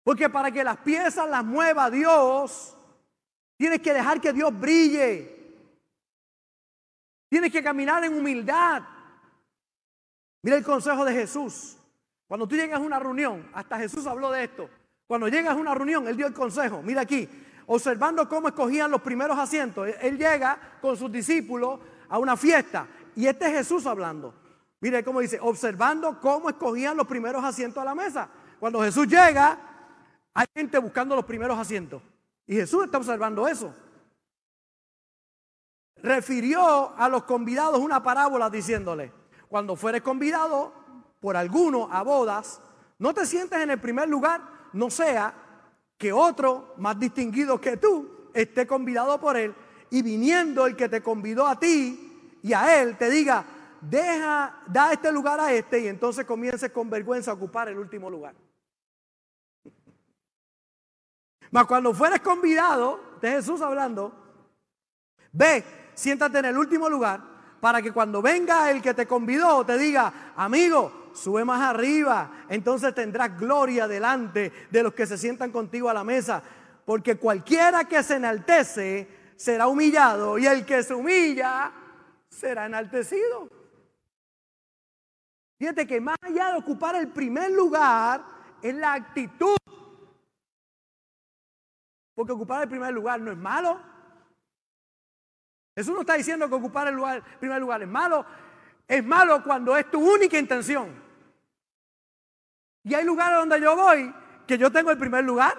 [0.04, 2.78] Porque para que las piezas las mueva Dios,
[3.58, 5.39] tienes que dejar que Dios brille.
[7.30, 8.84] Tienes que caminar en humildad.
[10.42, 11.78] Mira el consejo de Jesús.
[12.28, 14.70] Cuando tú llegas a una reunión, hasta Jesús habló de esto.
[15.08, 16.82] Cuando llegas a una reunión, Él dio el consejo.
[16.82, 17.28] Mira aquí,
[17.68, 19.88] observando cómo escogían los primeros asientos.
[20.02, 24.34] Él llega con sus discípulos a una fiesta y este es Jesús hablando.
[24.82, 28.30] Mire cómo dice, observando cómo escogían los primeros asientos a la mesa.
[28.60, 29.58] Cuando Jesús llega,
[30.34, 32.02] hay gente buscando los primeros asientos.
[32.48, 33.74] Y Jesús está observando eso.
[36.02, 39.12] Refirió a los convidados una parábola diciéndole,
[39.48, 40.74] cuando fueres convidado
[41.20, 42.62] por alguno a bodas,
[43.00, 44.42] no te sientes en el primer lugar,
[44.74, 45.34] no sea
[45.98, 49.54] que otro más distinguido que tú esté convidado por él
[49.90, 53.46] y viniendo el que te convidó a ti y a él te diga,
[53.82, 58.10] deja, da este lugar a este y entonces comiences con vergüenza a ocupar el último
[58.10, 58.36] lugar.
[61.52, 64.14] Mas cuando fueres convidado, de Jesús hablando,
[65.32, 65.64] ve,
[66.00, 67.20] siéntate en el último lugar
[67.60, 72.96] para que cuando venga el que te convidó te diga, amigo, sube más arriba, entonces
[72.96, 76.42] tendrás gloria delante de los que se sientan contigo a la mesa,
[76.86, 81.74] porque cualquiera que se enaltece será humillado y el que se humilla
[82.30, 83.50] será enaltecido.
[85.58, 88.24] Fíjate que más allá de ocupar el primer lugar
[88.62, 89.58] es la actitud.
[92.16, 93.99] Porque ocupar el primer lugar no es malo.
[95.80, 98.26] Jesús no está diciendo que ocupar el, primer lugar es malo.
[98.86, 100.94] Es malo cuando es tu única intención.
[102.84, 104.14] Y hay lugares donde yo voy
[104.46, 105.58] que yo tengo el primer lugar.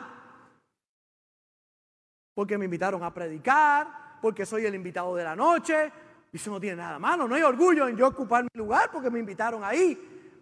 [2.35, 5.91] Porque me invitaron a predicar, porque soy el invitado de la noche.
[6.31, 7.27] Y eso no tiene nada malo.
[7.27, 10.37] No hay orgullo en yo ocupar mi lugar porque me invitaron ahí.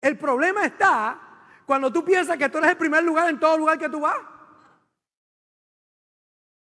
[0.00, 1.20] El problema está
[1.66, 4.16] cuando tú piensas que tú eres el primer lugar en todo lugar que tú vas.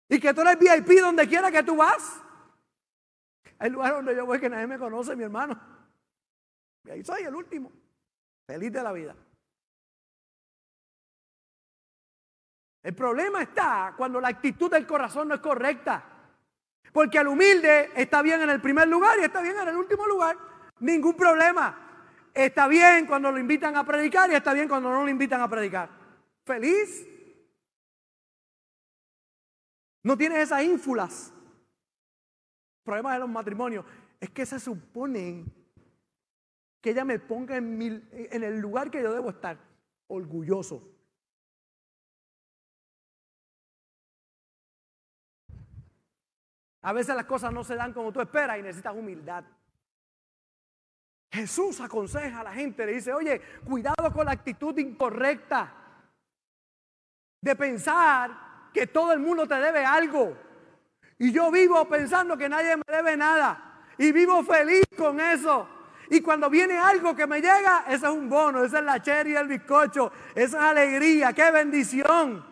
[0.10, 2.22] Y que tú eres VIP donde quiera que tú vas.
[3.60, 5.60] Hay lugares donde yo voy que nadie me conoce, mi hermano.
[6.86, 7.72] Y ahí soy el último.
[8.46, 9.16] Feliz de la vida.
[12.84, 16.04] El problema está cuando la actitud del corazón no es correcta.
[16.94, 20.08] Porque el humilde está bien en el primer lugar y está bien en el último
[20.08, 20.38] lugar.
[20.80, 21.76] Ningún problema.
[22.34, 25.50] Está bien cuando lo invitan a predicar y está bien cuando no lo invitan a
[25.50, 25.90] predicar.
[26.46, 27.17] Feliz.
[30.08, 31.34] No tienes esas ínfulas
[32.86, 33.84] problemas de los matrimonios
[34.22, 35.44] es que se supone
[36.80, 39.58] que ella me ponga en, en el lugar que yo debo estar,
[40.08, 40.82] orgulloso.
[46.84, 49.44] A veces las cosas no se dan como tú esperas y necesitas humildad.
[51.34, 55.76] Jesús aconseja a la gente, le dice, oye, cuidado con la actitud incorrecta
[57.42, 58.47] de pensar
[58.78, 60.38] que todo el mundo te debe algo.
[61.18, 63.82] Y yo vivo pensando que nadie me debe nada.
[63.98, 65.68] Y vivo feliz con eso.
[66.12, 69.36] Y cuando viene algo que me llega, ese es un bono, esa es la cherry
[69.36, 72.46] el bizcocho, esa es alegría, qué bendición.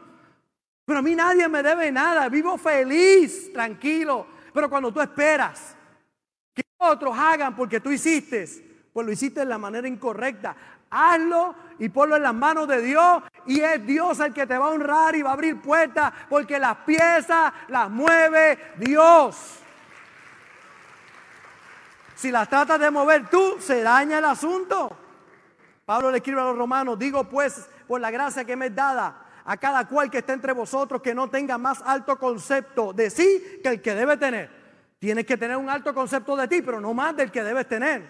[0.83, 4.25] Pero a mí nadie me debe nada, vivo feliz, tranquilo.
[4.51, 5.75] Pero cuando tú esperas
[6.55, 8.47] que otros hagan porque tú hiciste,
[8.91, 10.55] pues lo hiciste de la manera incorrecta.
[10.89, 14.65] Hazlo y ponlo en las manos de Dios y es Dios el que te va
[14.65, 19.59] a honrar y va a abrir puertas porque las piezas las mueve Dios.
[22.15, 24.97] Si las tratas de mover tú, se daña el asunto.
[25.85, 29.21] Pablo le escribe a los romanos, digo pues, por la gracia que me es dada
[29.45, 33.59] a cada cual que esté entre vosotros, que no tenga más alto concepto de sí
[33.61, 34.49] que el que debe tener.
[34.97, 38.09] Tienes que tener un alto concepto de ti, pero no más del que debes tener,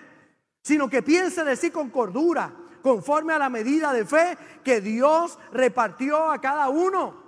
[0.62, 2.54] sino que piense de sí con cordura,
[2.86, 7.20] conforme a la medida de fe que Dios repartió a cada uno.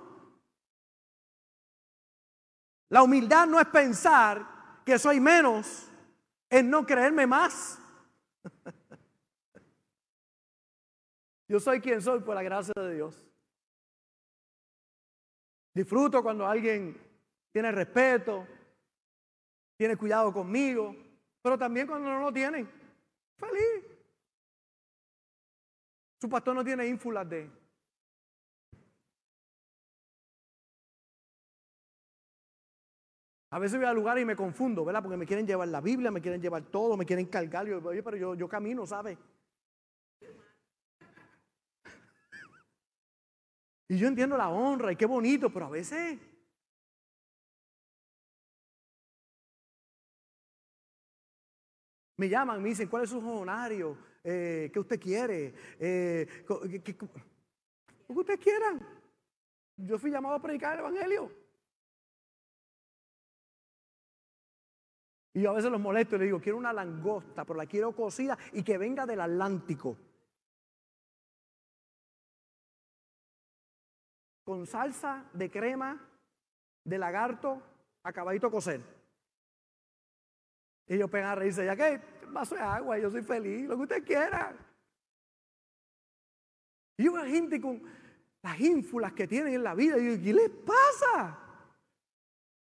[2.90, 5.92] La humildad no es pensar que soy menos
[6.52, 7.80] en no creerme más.
[11.50, 13.28] Yo soy quien soy por la gracia de Dios.
[15.74, 17.02] Disfruto cuando alguien
[17.52, 18.46] tiene respeto,
[19.76, 20.96] tiene cuidado conmigo,
[21.42, 22.70] pero también cuando no lo tienen.
[23.40, 23.97] Feliz.
[26.20, 27.50] Su pastor no tiene ínfulas de
[33.50, 35.02] A veces voy al lugar y me confundo, ¿verdad?
[35.02, 37.66] Porque me quieren llevar la Biblia, me quieren llevar todo, me quieren cargar.
[37.66, 39.18] Yo, oye, pero yo, yo camino, ¿sabe?
[43.90, 46.20] Y yo entiendo la honra y qué bonito, pero a veces
[52.18, 53.98] me llaman, me dicen, ¿cuál es su honorario?
[54.30, 55.54] Eh, ¿Qué usted quiere?
[55.80, 56.98] Eh, ¿qué, qué,
[58.10, 58.86] lo que ustedes quieran.
[59.78, 61.32] Yo fui llamado a predicar el Evangelio.
[65.34, 67.96] Y yo a veces los molesto y le digo, quiero una langosta, pero la quiero
[67.96, 69.96] cocida y que venga del Atlántico.
[74.44, 76.06] Con salsa de crema
[76.84, 77.62] de lagarto
[78.04, 78.82] acabadito cocer.
[80.86, 81.78] Y ellos pegan a reírse, ya
[82.32, 84.56] vaso de agua, yo soy feliz, lo que usted quiera.
[86.98, 87.82] Y una gente con
[88.42, 91.40] las ínfulas que tienen en la vida, y yo, ¿qué les pasa?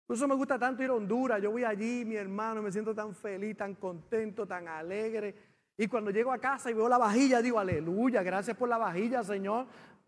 [0.06, 1.40] Por eso me gusta tanto ir a Honduras.
[1.42, 5.34] Yo voy allí, mi hermano, me siento tan feliz, tan contento, tan alegre.
[5.76, 9.22] Y cuando llego a casa y veo la vajilla, digo, aleluya, gracias por la vajilla,
[9.22, 9.66] Señor.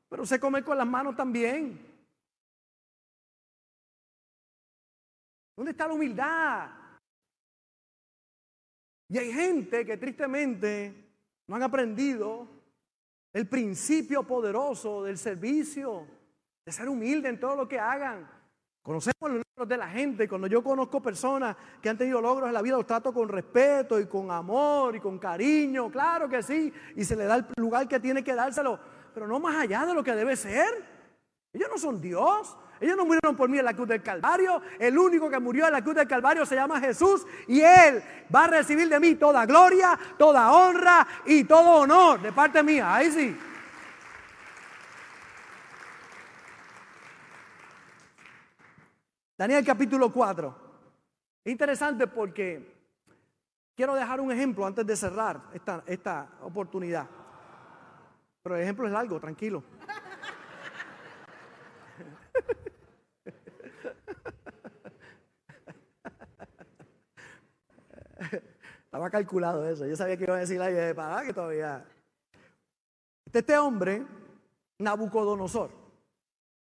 [0.09, 1.79] Pero sé comer con las manos también.
[5.55, 6.80] ¿Dónde está la humildad?
[9.11, 10.95] Y hay gente que tristemente
[11.49, 12.47] no han aprendido
[13.33, 16.07] el principio poderoso del servicio,
[16.65, 18.31] de ser humilde en todo lo que hagan.
[18.83, 20.29] Conocemos los logros de la gente.
[20.29, 23.99] Cuando yo conozco personas que han tenido logros en la vida, los trato con respeto
[23.99, 25.91] y con amor y con cariño.
[25.91, 26.73] Claro que sí.
[26.95, 28.79] Y se le da el lugar que tiene que dárselo.
[29.13, 30.69] Pero no más allá de lo que debe ser.
[31.53, 32.57] Ellos no son Dios.
[32.81, 34.63] Ellos no murieron por mí en la cruz del Calvario.
[34.79, 37.27] El único que murió en la cruz del Calvario se llama Jesús.
[37.47, 38.03] Y Él
[38.35, 42.95] va a recibir de mí toda gloria, toda honra y todo honor de parte mía.
[42.95, 43.37] Ahí sí.
[49.37, 50.55] Daniel capítulo 4.
[51.45, 52.75] Es interesante porque
[53.75, 57.07] quiero dejar un ejemplo antes de cerrar esta, esta oportunidad.
[58.43, 59.63] Pero el ejemplo es largo, tranquilo.
[68.91, 69.87] Estaba calculado eso.
[69.87, 71.87] Yo sabía que iba a decir ahí de para que todavía.
[73.25, 74.05] Este, este hombre,
[74.81, 75.71] Nabucodonosor.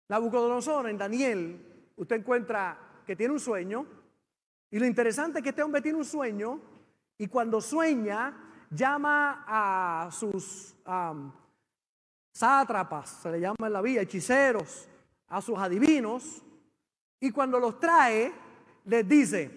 [0.09, 3.85] Nabucodonosor en Daniel usted encuentra que tiene un sueño.
[4.71, 6.63] Y lo interesante es que este hombre tiene un sueño
[7.19, 8.35] y cuando sueña
[8.71, 10.75] llama a sus
[12.33, 14.89] sátrapas, se le llama en la vida, hechiceros,
[15.29, 16.43] a sus adivinos.
[17.21, 18.33] Y cuando los trae,
[18.87, 19.51] les dice,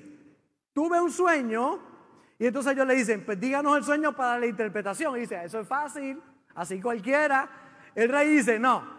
[0.73, 1.95] tuve un sueño.
[2.39, 5.17] Y entonces ellos le dicen, pues díganos el sueño para la interpretación.
[5.17, 6.21] Y dice, eso es fácil,
[6.55, 7.49] así cualquiera.
[7.95, 8.97] El rey dice, no,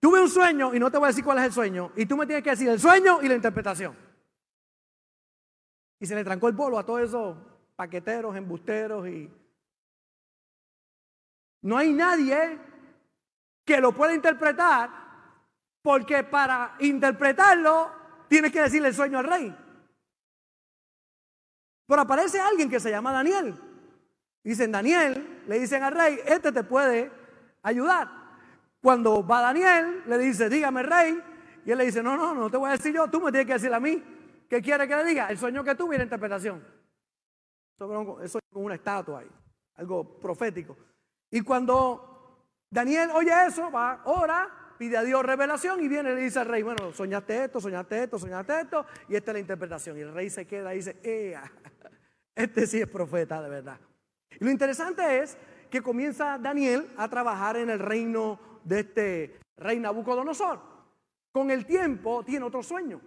[0.00, 1.92] Tuve un sueño y no te voy a decir cuál es el sueño.
[1.94, 3.94] Y tú me tienes que decir el sueño y la interpretación.
[5.98, 7.36] Y se le trancó el polvo a todos esos
[7.76, 9.30] paqueteros, embusteros y...
[11.62, 12.58] No hay nadie
[13.66, 14.88] que lo pueda interpretar
[15.82, 17.92] porque para interpretarlo
[18.28, 19.54] tienes que decirle el sueño al rey.
[21.90, 23.52] Pero aparece alguien que se llama Daniel.
[24.44, 27.10] Dicen Daniel, le dicen al rey, este te puede
[27.64, 28.08] ayudar.
[28.80, 31.20] Cuando va Daniel, le dice, dígame rey,
[31.64, 33.48] y él le dice, no, no, no te voy a decir yo, tú me tienes
[33.48, 34.00] que decir a mí.
[34.48, 35.30] ¿Qué quiere que le diga?
[35.30, 36.64] El sueño que tuve y la interpretación.
[37.74, 39.30] Eso es como una estatua ahí,
[39.74, 40.76] algo profético.
[41.28, 44.48] Y cuando Daniel oye eso, va, ora,
[44.78, 48.04] pide a Dios revelación y viene y le dice al rey, bueno, soñaste esto, soñaste
[48.04, 49.98] esto, soñaste esto, y esta es la interpretación.
[49.98, 51.50] Y el rey se queda y dice, Ea,
[52.42, 53.78] este sí es profeta de verdad.
[54.38, 55.36] Y lo interesante es
[55.70, 60.60] que comienza Daniel a trabajar en el reino de este rey Nabucodonosor.
[61.32, 63.00] Con el tiempo tiene otro sueño.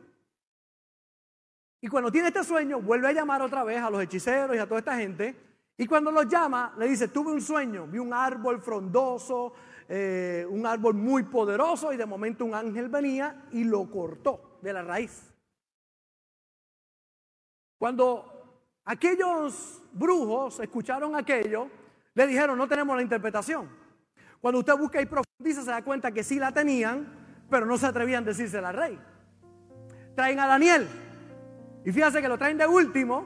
[1.82, 4.66] Y cuando tiene este sueño, vuelve a llamar otra vez a los hechiceros y a
[4.66, 5.36] toda esta gente.
[5.78, 9.54] Y cuando los llama, le dice, tuve un sueño, vi un árbol frondoso,
[9.90, 14.72] eh, un árbol muy poderoso y de momento un ángel venía y lo cortó de
[14.72, 15.34] la raíz.
[17.78, 18.33] Cuando
[18.86, 21.70] aquellos brujos escucharon aquello,
[22.14, 23.70] le dijeron, no tenemos la interpretación.
[24.40, 27.08] Cuando usted busca y profundiza, se da cuenta que sí la tenían,
[27.50, 29.00] pero no se atrevían a decírsela al rey.
[30.16, 30.88] Traen a Daniel.
[31.86, 33.26] Y fíjense que lo traen de último.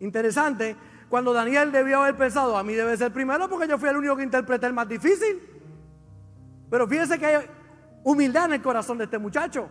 [0.00, 0.76] Interesante.
[1.08, 4.16] Cuando Daniel debió haber pensado, a mí debe ser primero porque yo fui el único
[4.16, 5.40] que interpreté el más difícil.
[6.68, 7.46] Pero fíjense que hay
[8.02, 9.68] humildad en el corazón de este muchacho.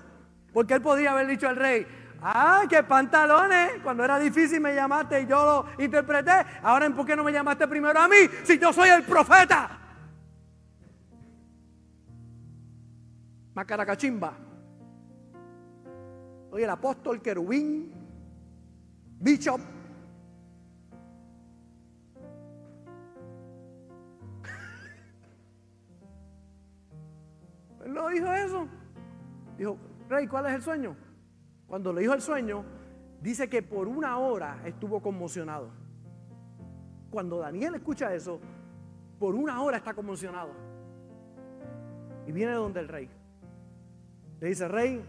[0.54, 1.86] Porque él podría haber dicho al rey,
[2.22, 6.32] ah, qué pantalones, cuando era difícil me llamaste y yo lo interpreté.
[6.64, 9.80] Ahora, ¿por qué no me llamaste primero a mí si yo soy el profeta?
[13.54, 14.34] Macaracachimba.
[16.50, 17.92] Soy el apóstol querubín,
[19.20, 19.60] bishop.
[27.86, 28.68] Él no dijo eso.
[29.58, 29.78] Dijo,
[30.10, 31.05] rey, ¿cuál es el sueño?
[31.68, 32.64] Cuando le dijo el sueño,
[33.22, 35.70] dice que por una hora estuvo conmocionado.
[37.10, 38.40] Cuando Daniel escucha eso,
[39.20, 40.52] por una hora está conmocionado.
[42.28, 43.10] Y viene donde el rey.
[44.40, 45.04] Le dice, rey,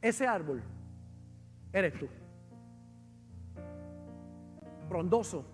[0.00, 0.62] ese árbol
[1.72, 2.08] eres tú.
[4.88, 5.44] Frondoso,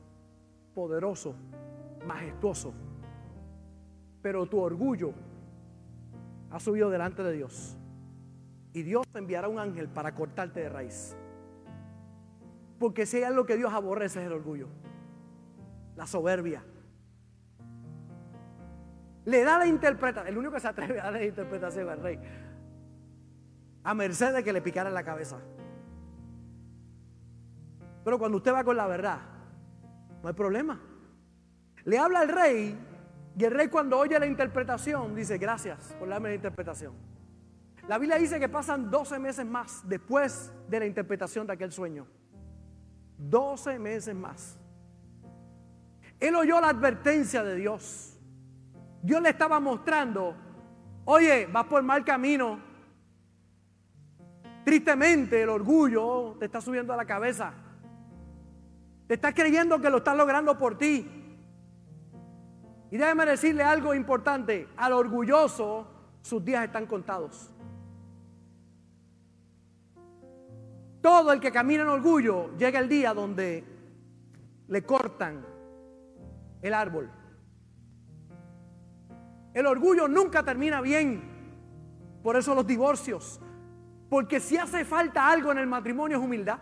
[0.75, 1.35] poderoso,
[2.07, 2.72] majestuoso.
[4.22, 5.12] Pero tu orgullo
[6.51, 7.77] ha subido delante de Dios.
[8.77, 11.17] Y Dios te enviará un ángel para cortarte de raíz.
[12.79, 14.69] Porque si hay algo que Dios aborrece es el orgullo,
[15.97, 16.62] la soberbia.
[19.25, 22.19] Le da la interpretación, el único que se atreve a dar la interpretación al rey,
[23.83, 25.39] a merced de que le picara la cabeza.
[28.05, 29.21] Pero cuando usted va con la verdad,
[30.23, 30.79] no hay problema.
[31.83, 32.79] Le habla al rey
[33.39, 37.06] y el rey cuando oye la interpretación dice, gracias por darme la interpretación.
[37.88, 42.07] La Biblia dice que pasan 12 meses más después de la interpretación de aquel sueño.
[43.18, 44.59] 12 meses más.
[46.18, 48.18] Él oyó la advertencia de Dios.
[49.03, 50.35] Dios le estaba mostrando,
[51.05, 52.59] oye, vas por mal camino.
[54.64, 57.53] Tristemente el orgullo te está subiendo a la cabeza.
[59.07, 61.09] Te estás creyendo que lo estás logrando por ti.
[62.90, 64.68] Y déjeme decirle algo importante.
[64.77, 65.87] Al orgulloso
[66.22, 67.53] sus días están contados.
[71.07, 73.62] Todo el que camina en orgullo llega el día donde
[74.66, 75.47] le cortan
[76.61, 77.09] el árbol.
[79.55, 81.23] El orgullo nunca termina bien.
[82.25, 83.40] Por eso los divorcios.
[84.11, 86.59] Porque si hace falta algo en el matrimonio es humildad.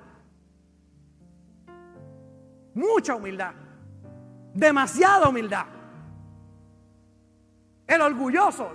[2.75, 3.55] Mucha humildad.
[4.53, 5.65] Demasiada humildad.
[7.87, 8.69] El orgulloso.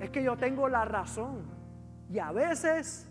[0.00, 1.44] es que yo tengo la razón.
[2.10, 3.08] Y a veces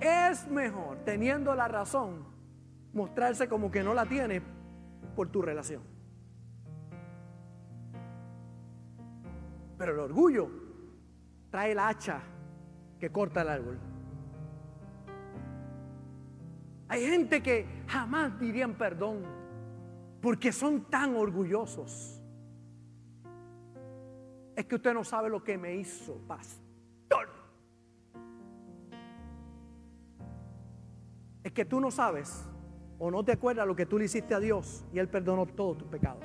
[0.00, 2.24] es mejor, teniendo la razón,
[2.92, 4.42] mostrarse como que no la tiene
[5.14, 5.82] por tu relación.
[9.78, 10.48] Pero el orgullo
[11.50, 12.20] trae el hacha
[12.98, 13.78] que corta el árbol.
[16.88, 19.22] Hay gente que jamás dirían perdón
[20.20, 22.22] porque son tan orgullosos.
[24.56, 27.43] Es que usted no sabe lo que me hizo, pastor.
[31.44, 32.42] Es que tú no sabes
[32.98, 35.78] o no te acuerdas lo que tú le hiciste a Dios y Él perdonó todos
[35.78, 36.24] tus pecados.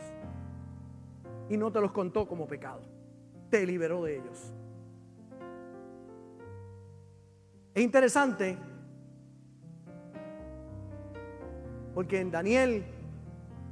[1.50, 2.82] Y no te los contó como pecado.
[3.50, 4.54] Te liberó de ellos.
[7.74, 8.58] Es interesante
[11.94, 12.86] porque en Daniel,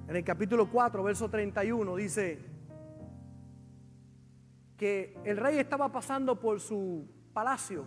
[0.08, 2.40] en el capítulo 4, verso 31, dice
[4.76, 7.86] que el rey estaba pasando por su palacio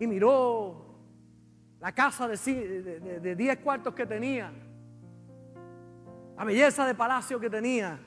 [0.00, 0.87] y miró
[1.80, 4.52] la casa de 10 cuartos que tenía.
[6.36, 7.98] la belleza de palacio que tenía.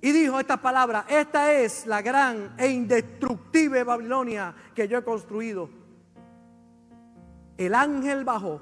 [0.00, 5.70] Y dijo estas palabras, esta es la gran e indestructible Babilonia que yo he construido.
[7.56, 8.60] El ángel bajó.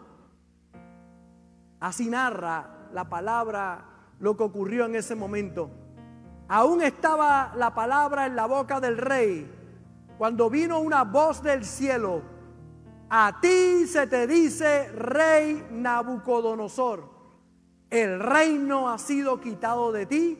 [1.80, 3.84] Así narra la palabra
[4.20, 5.68] lo que ocurrió en ese momento.
[6.46, 9.50] Aún estaba la palabra en la boca del rey
[10.18, 12.22] cuando vino una voz del cielo.
[13.14, 17.10] A ti se te dice, rey Nabucodonosor,
[17.90, 20.38] el reino ha sido quitado de ti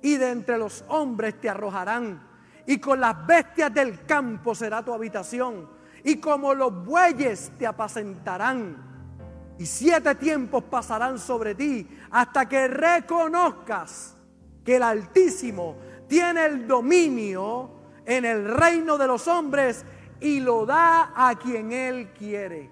[0.00, 2.26] y de entre los hombres te arrojarán.
[2.64, 5.68] Y con las bestias del campo será tu habitación.
[6.04, 9.54] Y como los bueyes te apacentarán.
[9.58, 14.16] Y siete tiempos pasarán sobre ti hasta que reconozcas
[14.64, 15.76] que el Altísimo
[16.08, 17.72] tiene el dominio
[18.06, 19.84] en el reino de los hombres
[20.20, 22.70] y lo da a quien Él quiere.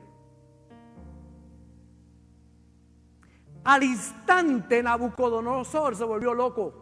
[3.65, 6.75] Al instante Nabucodonosor se volvió loco,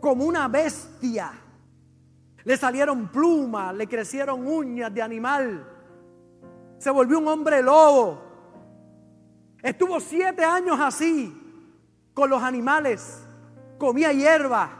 [0.00, 1.32] como una bestia.
[2.44, 5.66] Le salieron plumas, le crecieron uñas de animal.
[6.78, 8.22] Se volvió un hombre lobo.
[9.62, 11.36] Estuvo siete años así,
[12.14, 13.26] con los animales
[13.80, 14.70] comía hierba.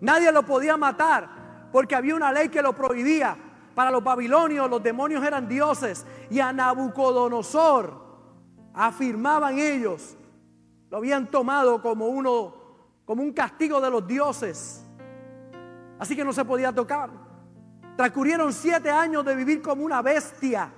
[0.00, 1.35] Nadie lo podía matar
[1.72, 3.36] porque había una ley que lo prohibía.
[3.74, 8.06] Para los babilonios los demonios eran dioses y a Nabucodonosor
[8.74, 10.16] afirmaban ellos
[10.90, 12.54] lo habían tomado como uno
[13.04, 14.84] como un castigo de los dioses.
[15.98, 17.08] Así que no se podía tocar.
[17.96, 20.72] Transcurrieron siete años de vivir como una bestia.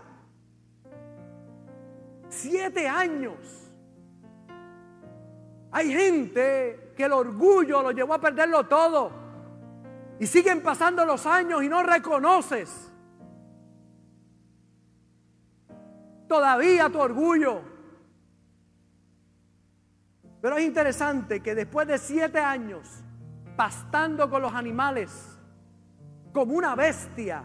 [2.29, 3.35] Siete años.
[5.71, 9.11] Hay gente que el orgullo lo llevó a perderlo todo.
[10.21, 12.91] Y siguen pasando los años y no reconoces.
[16.29, 17.63] Todavía tu orgullo.
[20.41, 22.89] Pero es interesante que después de siete años
[23.57, 25.37] pastando con los animales,
[26.33, 27.43] como una bestia,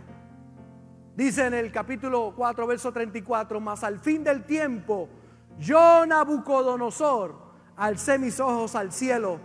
[1.16, 5.10] dice en el capítulo 4, verso 34, más al fin del tiempo,
[5.58, 7.36] yo Nabucodonosor,
[7.76, 9.40] alcé mis ojos al cielo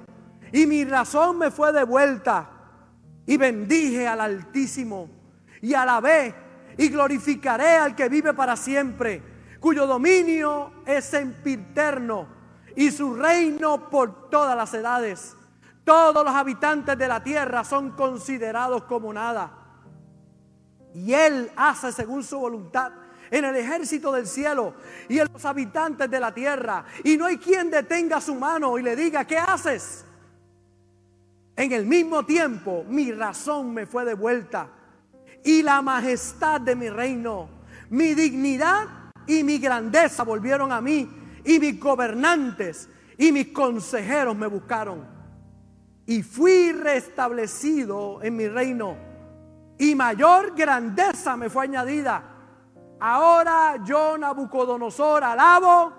[0.53, 2.51] y mi razón me fue devuelta
[3.29, 5.09] y bendije al Altísimo
[5.61, 6.35] y alabé
[6.79, 9.23] y glorificaré al que vive para siempre,
[9.61, 12.27] cuyo dominio es sempiterno
[12.75, 15.37] y su reino por todas las edades.
[15.85, 19.53] Todos los habitantes de la tierra son considerados como nada.
[20.95, 22.93] Y Él hace según su voluntad
[23.31, 24.73] en el ejército del cielo
[25.07, 26.87] y en los habitantes de la tierra.
[27.05, 30.07] Y no hay quien detenga su mano y le diga, ¿qué haces?
[31.59, 34.69] En el mismo tiempo mi razón me fue devuelta
[35.43, 37.49] y la majestad de mi reino,
[37.91, 38.87] mi dignidad
[39.27, 41.11] y mi grandeza volvieron a mí
[41.45, 45.05] y mis gobernantes y mis consejeros me buscaron.
[46.07, 48.97] Y fui restablecido en mi reino
[49.79, 52.37] y mayor grandeza me fue añadida
[53.01, 55.93] Ahora yo, Nabucodonosor, alabo,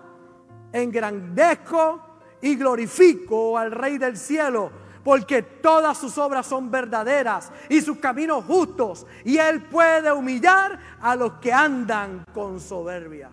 [0.72, 2.02] engrandezco
[2.42, 4.72] y glorifico al Rey del cielo,
[5.04, 11.16] porque todas sus obras son verdaderas y sus caminos justos, y Él puede humillar a
[11.16, 13.32] los que andan con soberbia.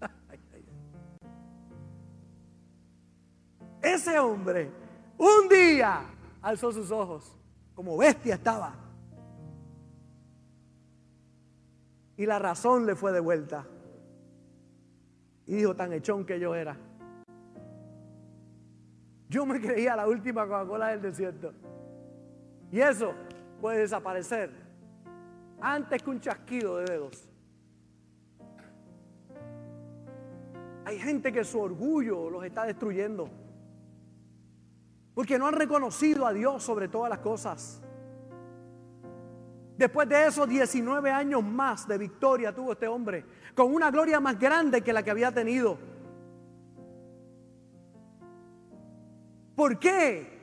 [3.82, 4.70] Ese hombre
[5.16, 6.02] un día
[6.42, 7.36] alzó sus ojos,
[7.74, 8.88] como bestia estaba
[12.18, 13.64] Y la razón le fue devuelta.
[15.46, 16.76] Y dijo, tan echón que yo era.
[19.28, 21.52] Yo me creía la última Coca-Cola del desierto.
[22.70, 23.14] Y eso
[23.60, 24.50] puede desaparecer
[25.60, 27.28] antes que un chasquido de dedos.
[30.84, 33.28] Hay gente que su orgullo los está destruyendo.
[35.14, 37.82] Porque no han reconocido a Dios sobre todas las cosas.
[39.76, 43.24] Después de esos 19 años más de victoria tuvo este hombre,
[43.54, 45.78] con una gloria más grande que la que había tenido.
[49.58, 50.38] ¿Por qué?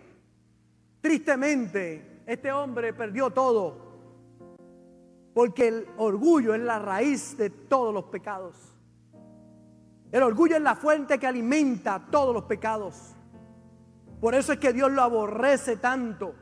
[0.99, 3.77] Tristemente, este hombre perdió todo.
[5.33, 8.57] Porque el orgullo es la raíz de todos los pecados.
[10.11, 13.13] El orgullo es la fuente que alimenta todos los pecados.
[14.19, 16.35] Por eso es que Dios lo aborrece tanto.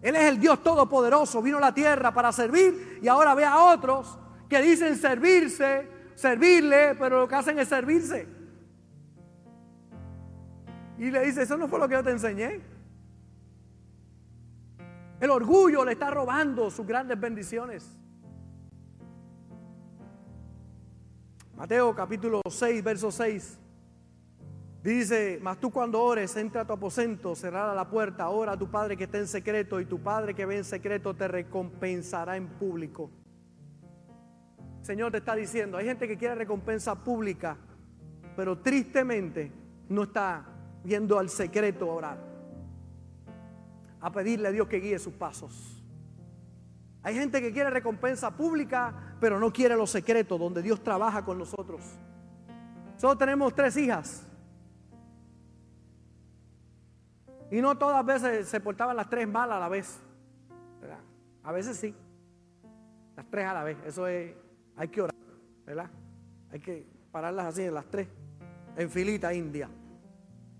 [0.00, 3.58] Él es el Dios todopoderoso, vino a la tierra para servir y ahora ve a
[3.58, 4.18] otros
[4.48, 8.37] que dicen servirse, servirle, pero lo que hacen es servirse.
[10.98, 12.60] Y le dice, eso no fue lo que yo te enseñé.
[15.20, 17.96] El orgullo le está robando sus grandes bendiciones.
[21.56, 23.58] Mateo capítulo 6, verso 6.
[24.82, 28.70] Dice, mas tú cuando ores, entra a tu aposento, cerrada la puerta, ora a tu
[28.70, 32.46] Padre que está en secreto y tu Padre que ve en secreto te recompensará en
[32.46, 33.10] público.
[34.82, 37.56] Señor te está diciendo, hay gente que quiere recompensa pública,
[38.36, 39.52] pero tristemente
[39.88, 42.18] no está viendo al secreto a orar,
[44.00, 45.82] a pedirle a Dios que guíe sus pasos.
[47.02, 51.38] Hay gente que quiere recompensa pública, pero no quiere los secretos donde Dios trabaja con
[51.38, 51.82] nosotros.
[52.96, 54.26] Solo tenemos tres hijas.
[57.50, 60.00] Y no todas veces se portaban las tres mal a la vez.
[61.44, 61.94] A veces sí.
[63.16, 63.78] Las tres a la vez.
[63.86, 64.34] Eso es,
[64.76, 65.16] hay que orar,
[65.64, 65.90] ¿verdad?
[66.50, 68.08] Hay que pararlas así en las tres,
[68.76, 69.68] en filita india,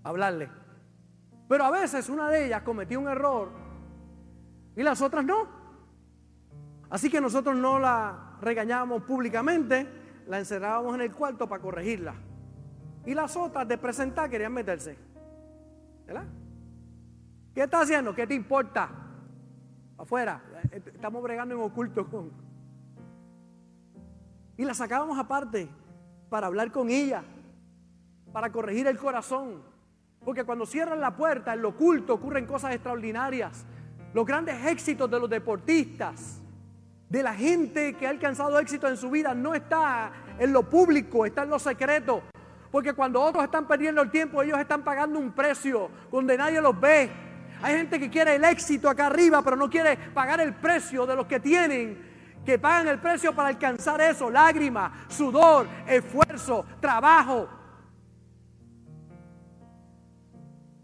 [0.03, 0.49] hablarle.
[1.47, 3.49] Pero a veces una de ellas cometió un error
[4.75, 5.47] y las otras no.
[6.89, 9.87] Así que nosotros no la regañábamos públicamente,
[10.27, 12.15] la encerrábamos en el cuarto para corregirla.
[13.05, 14.97] Y las otras de presentar querían meterse.
[16.05, 16.25] ¿Verdad?
[17.53, 18.13] ¿Qué está haciendo?
[18.13, 18.89] ¿Qué te importa?
[19.97, 20.41] Afuera.
[20.71, 22.31] Estamos bregando en oculto con.
[24.57, 25.69] Y la sacábamos aparte
[26.29, 27.23] para hablar con ella,
[28.31, 29.63] para corregir el corazón.
[30.23, 33.65] Porque cuando cierran la puerta, en lo oculto ocurren cosas extraordinarias.
[34.13, 36.41] Los grandes éxitos de los deportistas,
[37.07, 41.25] de la gente que ha alcanzado éxito en su vida, no está en lo público,
[41.25, 42.21] está en lo secreto.
[42.71, 46.79] Porque cuando otros están perdiendo el tiempo, ellos están pagando un precio donde nadie los
[46.79, 47.09] ve.
[47.61, 51.15] Hay gente que quiere el éxito acá arriba, pero no quiere pagar el precio de
[51.15, 51.97] los que tienen,
[52.45, 54.29] que pagan el precio para alcanzar eso.
[54.29, 57.49] Lágrimas, sudor, esfuerzo, trabajo.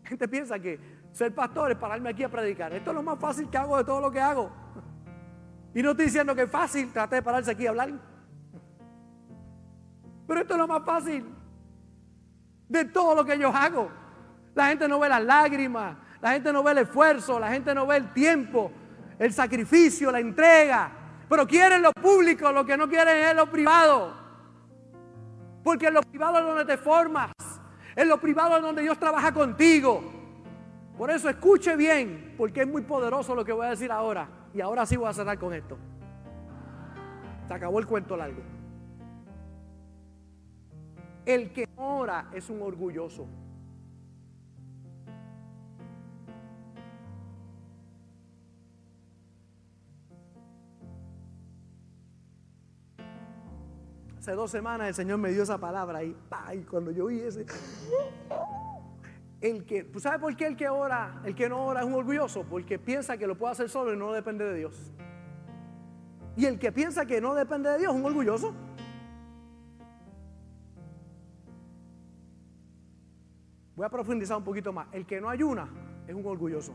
[0.05, 0.79] Gente piensa que
[1.11, 2.73] ser pastor es pararme aquí a predicar.
[2.73, 4.51] Esto es lo más fácil que hago de todo lo que hago.
[5.73, 7.91] Y no estoy diciendo que es fácil, trate de pararse aquí a hablar.
[10.27, 11.25] Pero esto es lo más fácil
[12.69, 13.91] de todo lo que yo hago.
[14.53, 17.85] La gente no ve las lágrimas, la gente no ve el esfuerzo, la gente no
[17.85, 18.71] ve el tiempo,
[19.19, 20.91] el sacrificio, la entrega.
[21.27, 24.13] Pero quieren lo público, lo que no quieren es lo privado.
[25.63, 27.31] Porque en lo privado es donde te formas.
[27.95, 30.03] En lo privado donde Dios trabaja contigo.
[30.97, 34.27] Por eso escuche bien, porque es muy poderoso lo que voy a decir ahora.
[34.53, 35.77] Y ahora sí voy a cerrar con esto.
[37.47, 38.41] Se acabó el cuento largo.
[41.25, 43.27] El que ora es un orgulloso.
[54.25, 56.17] Hace dos semanas el Señor me dio esa palabra y,
[56.55, 57.45] y cuando yo oí ese,
[59.39, 62.43] el que, ¿sabe por qué el que ora, el que no ora es un orgulloso?
[62.43, 64.91] Porque piensa que lo puede hacer solo y no depende de Dios.
[66.35, 68.55] Y el que piensa que no depende de Dios es un orgulloso.
[73.75, 74.87] Voy a profundizar un poquito más.
[74.91, 75.69] El que no ayuna
[76.07, 76.73] es un orgulloso.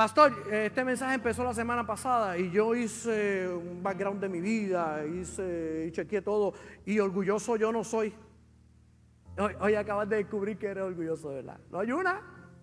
[0.00, 5.04] Pastor, este mensaje empezó la semana pasada y yo hice un background de mi vida,
[5.04, 6.54] hice y chequeé todo
[6.86, 8.14] y orgulloso yo no soy.
[9.60, 11.60] Hoy, acabas de descubrir que eres orgulloso, ¿verdad?
[11.70, 12.18] No ayuna,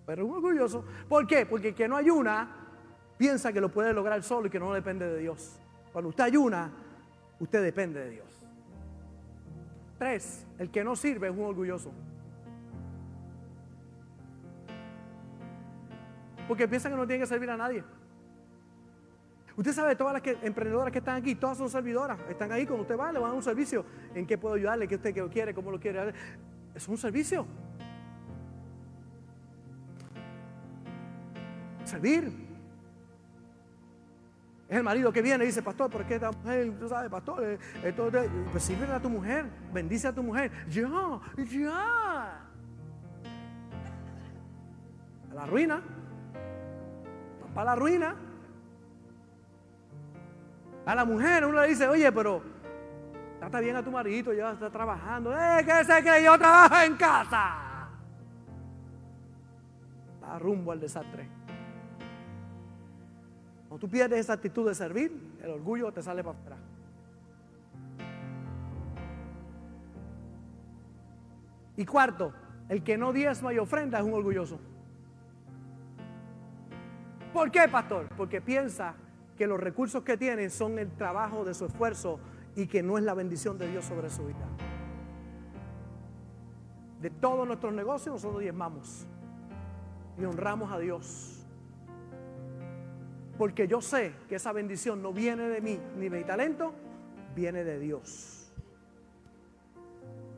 [0.07, 0.83] pero es un orgulloso.
[1.07, 1.45] ¿Por qué?
[1.45, 2.49] Porque el que no ayuna
[3.19, 5.59] piensa que lo puede lograr solo y que no depende de Dios.
[5.93, 6.71] Cuando usted ayuna,
[7.39, 8.47] usted depende de Dios.
[9.99, 11.91] Tres, el que no sirve es un orgulloso.
[16.47, 17.83] Porque piensan que no tienen que servir a nadie.
[19.57, 22.19] Usted sabe, todas las emprendedoras que están aquí, todas son servidoras.
[22.29, 23.83] Están ahí cuando usted va, le van a un servicio.
[24.13, 24.87] ¿En qué puedo ayudarle?
[24.87, 25.53] ¿Qué usted quiere?
[25.53, 26.13] ¿Cómo lo quiere?
[26.75, 27.45] Es un servicio.
[31.85, 32.47] Servir.
[34.69, 37.43] Es el marido que viene y dice, pastor, ¿por qué esta mujer, tú sabes, pastor?
[37.43, 37.93] Eh,
[38.51, 40.51] pues sirve a tu mujer, bendice a tu mujer.
[40.69, 40.87] Ya,
[41.49, 42.41] ya.
[45.31, 45.81] A la ruina
[47.53, 48.15] para la ruina.
[50.85, 52.41] A la mujer uno le dice, oye, pero
[53.39, 55.33] trata bien a tu marido, ya está trabajando.
[55.33, 56.23] ¡Eh, que se!
[56.23, 57.89] Yo trabajo en casa.
[60.23, 61.27] Va rumbo al desastre.
[63.67, 66.59] Cuando tú pierdes esa actitud de servir, el orgullo te sale para atrás.
[71.75, 72.33] Y cuarto,
[72.69, 74.59] el que no diezma y ofrenda es un orgulloso.
[77.37, 78.09] ¿Por qué, pastor?
[78.17, 78.95] Porque piensa
[79.37, 82.19] que los recursos que tiene son el trabajo de su esfuerzo
[82.55, 84.47] y que no es la bendición de Dios sobre su vida.
[86.99, 89.05] De todos nuestros negocios nosotros diezmamos
[90.17, 91.45] y honramos a Dios.
[93.37, 96.73] Porque yo sé que esa bendición no viene de mí ni de mi talento,
[97.35, 98.51] viene de Dios.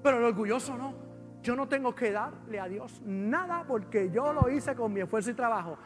[0.04, 0.94] Pero el orgulloso no.
[1.42, 5.32] Yo no tengo que darle a Dios nada porque yo lo hice con mi esfuerzo
[5.32, 5.78] y trabajo.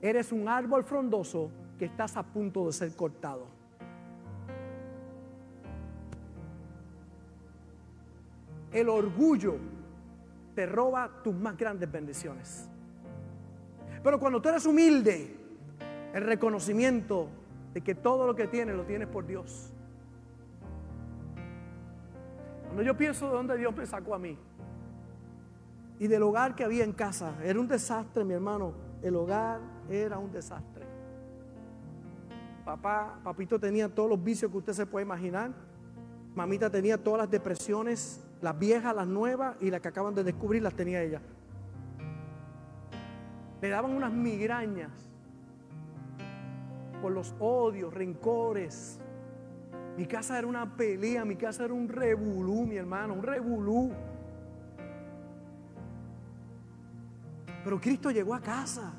[0.00, 3.46] Eres un árbol frondoso que estás a punto de ser cortado.
[8.72, 9.56] El orgullo
[10.54, 12.68] te roba tus más grandes bendiciones.
[14.02, 15.36] Pero cuando tú eres humilde,
[16.12, 17.28] el reconocimiento
[17.74, 19.72] de que todo lo que tienes lo tienes por Dios.
[22.64, 24.36] Cuando yo pienso de dónde Dios me sacó a mí
[25.98, 28.72] y del hogar que había en casa, era un desastre, mi hermano.
[29.02, 30.86] El hogar era un desastre.
[32.64, 35.52] Papá, papito tenía todos los vicios que usted se puede imaginar.
[36.34, 40.62] Mamita tenía todas las depresiones, las viejas, las nuevas y las que acaban de descubrir
[40.62, 41.20] las tenía ella.
[43.60, 44.92] Le daban unas migrañas
[47.00, 49.00] por los odios, rencores.
[49.96, 53.92] Mi casa era una pelea, mi casa era un revolú, mi hermano, un revolú.
[57.64, 58.92] Pero Cristo llegó a casa.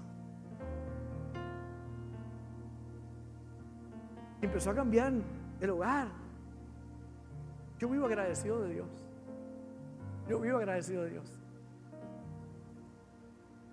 [4.42, 5.14] Empezó a cambiar
[5.60, 6.08] el hogar.
[7.80, 8.88] Yo vivo agradecido de Dios.
[10.28, 11.40] Yo vivo agradecido de Dios.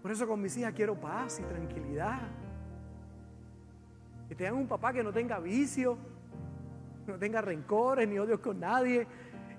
[0.03, 2.21] Por eso con mis hijas quiero paz y tranquilidad.
[4.29, 5.99] Que tengan un papá que no tenga vicio,
[7.05, 9.07] que no tenga rencores ni odios con nadie.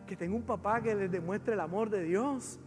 [0.07, 2.59] Que tenga un papá que les demuestre el amor de Dios.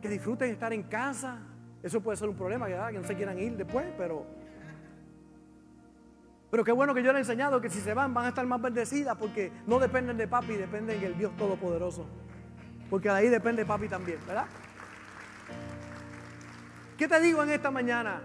[0.00, 1.38] Que disfruten estar en casa.
[1.82, 4.39] Eso puede ser un problema, que no se quieran ir después, pero
[6.50, 8.44] pero qué bueno que yo le he enseñado que si se van van a estar
[8.44, 12.06] más bendecidas porque no dependen de papi, dependen del Dios Todopoderoso.
[12.88, 14.46] Porque de ahí depende papi también, ¿verdad?
[16.98, 18.20] ¿Qué te digo en esta mañana?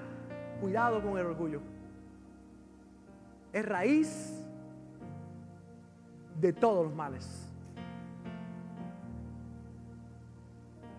[0.60, 1.62] Cuidado con el orgullo.
[3.54, 4.44] Es raíz
[6.42, 7.48] de todos los males.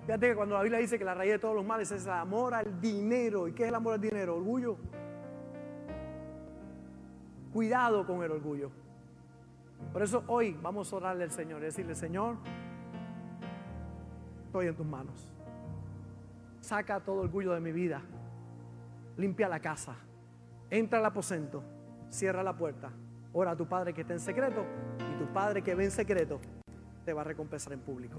[0.07, 2.12] Fíjate que cuando la Biblia dice que la raíz de todos los males es el
[2.12, 3.49] amor al dinero.
[3.49, 4.37] ¿Y qué es el amor al dinero?
[4.37, 4.79] Orgullo.
[7.57, 8.70] Cuidado con el orgullo.
[9.90, 12.36] Por eso hoy vamos a orarle al Señor y decirle, Señor,
[14.44, 15.26] estoy en tus manos.
[16.61, 18.02] Saca todo orgullo de mi vida.
[19.16, 19.96] Limpia la casa.
[20.68, 21.64] Entra al aposento.
[22.11, 22.90] Cierra la puerta.
[23.32, 24.62] Ora a tu Padre que está en secreto
[25.11, 26.38] y tu Padre que ve en secreto
[27.07, 28.18] te va a recompensar en público.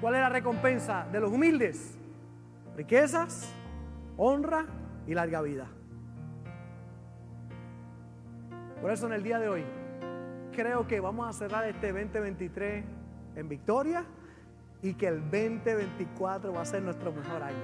[0.00, 1.98] ¿Cuál es la recompensa de los humildes?
[2.76, 3.52] Riquezas,
[4.16, 4.64] honra
[5.08, 5.66] y larga vida.
[8.84, 9.64] Por eso en el día de hoy
[10.54, 12.84] creo que vamos a cerrar este 2023
[13.34, 14.04] en victoria
[14.82, 17.56] y que el 2024 va a ser nuestro mejor año.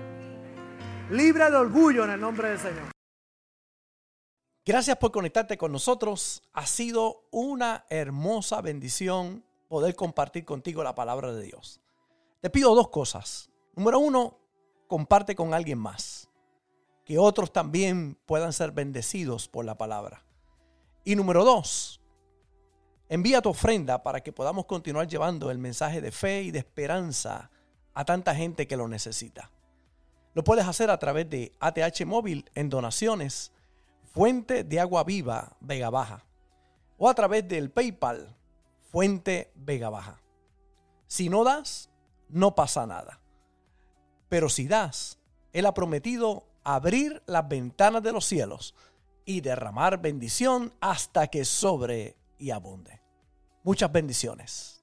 [1.10, 2.90] Libre de orgullo en el nombre del Señor.
[4.64, 6.42] Gracias por conectarte con nosotros.
[6.54, 11.82] Ha sido una hermosa bendición poder compartir contigo la palabra de Dios.
[12.40, 13.50] Te pido dos cosas.
[13.76, 14.38] Número uno,
[14.86, 16.30] comparte con alguien más.
[17.04, 20.24] Que otros también puedan ser bendecidos por la palabra.
[21.04, 22.00] Y número dos,
[23.08, 27.50] envía tu ofrenda para que podamos continuar llevando el mensaje de fe y de esperanza
[27.94, 29.50] a tanta gente que lo necesita.
[30.34, 33.52] Lo puedes hacer a través de ATH Móvil en donaciones,
[34.12, 36.24] Fuente de Agua Viva Vega Baja,
[36.98, 38.36] o a través del PayPal,
[38.90, 40.20] Fuente Vega Baja.
[41.06, 41.90] Si no das,
[42.28, 43.20] no pasa nada.
[44.28, 45.18] Pero si das,
[45.52, 48.74] Él ha prometido abrir las ventanas de los cielos
[49.24, 53.00] y derramar bendición hasta que sobre y abunde.
[53.62, 54.79] Muchas bendiciones.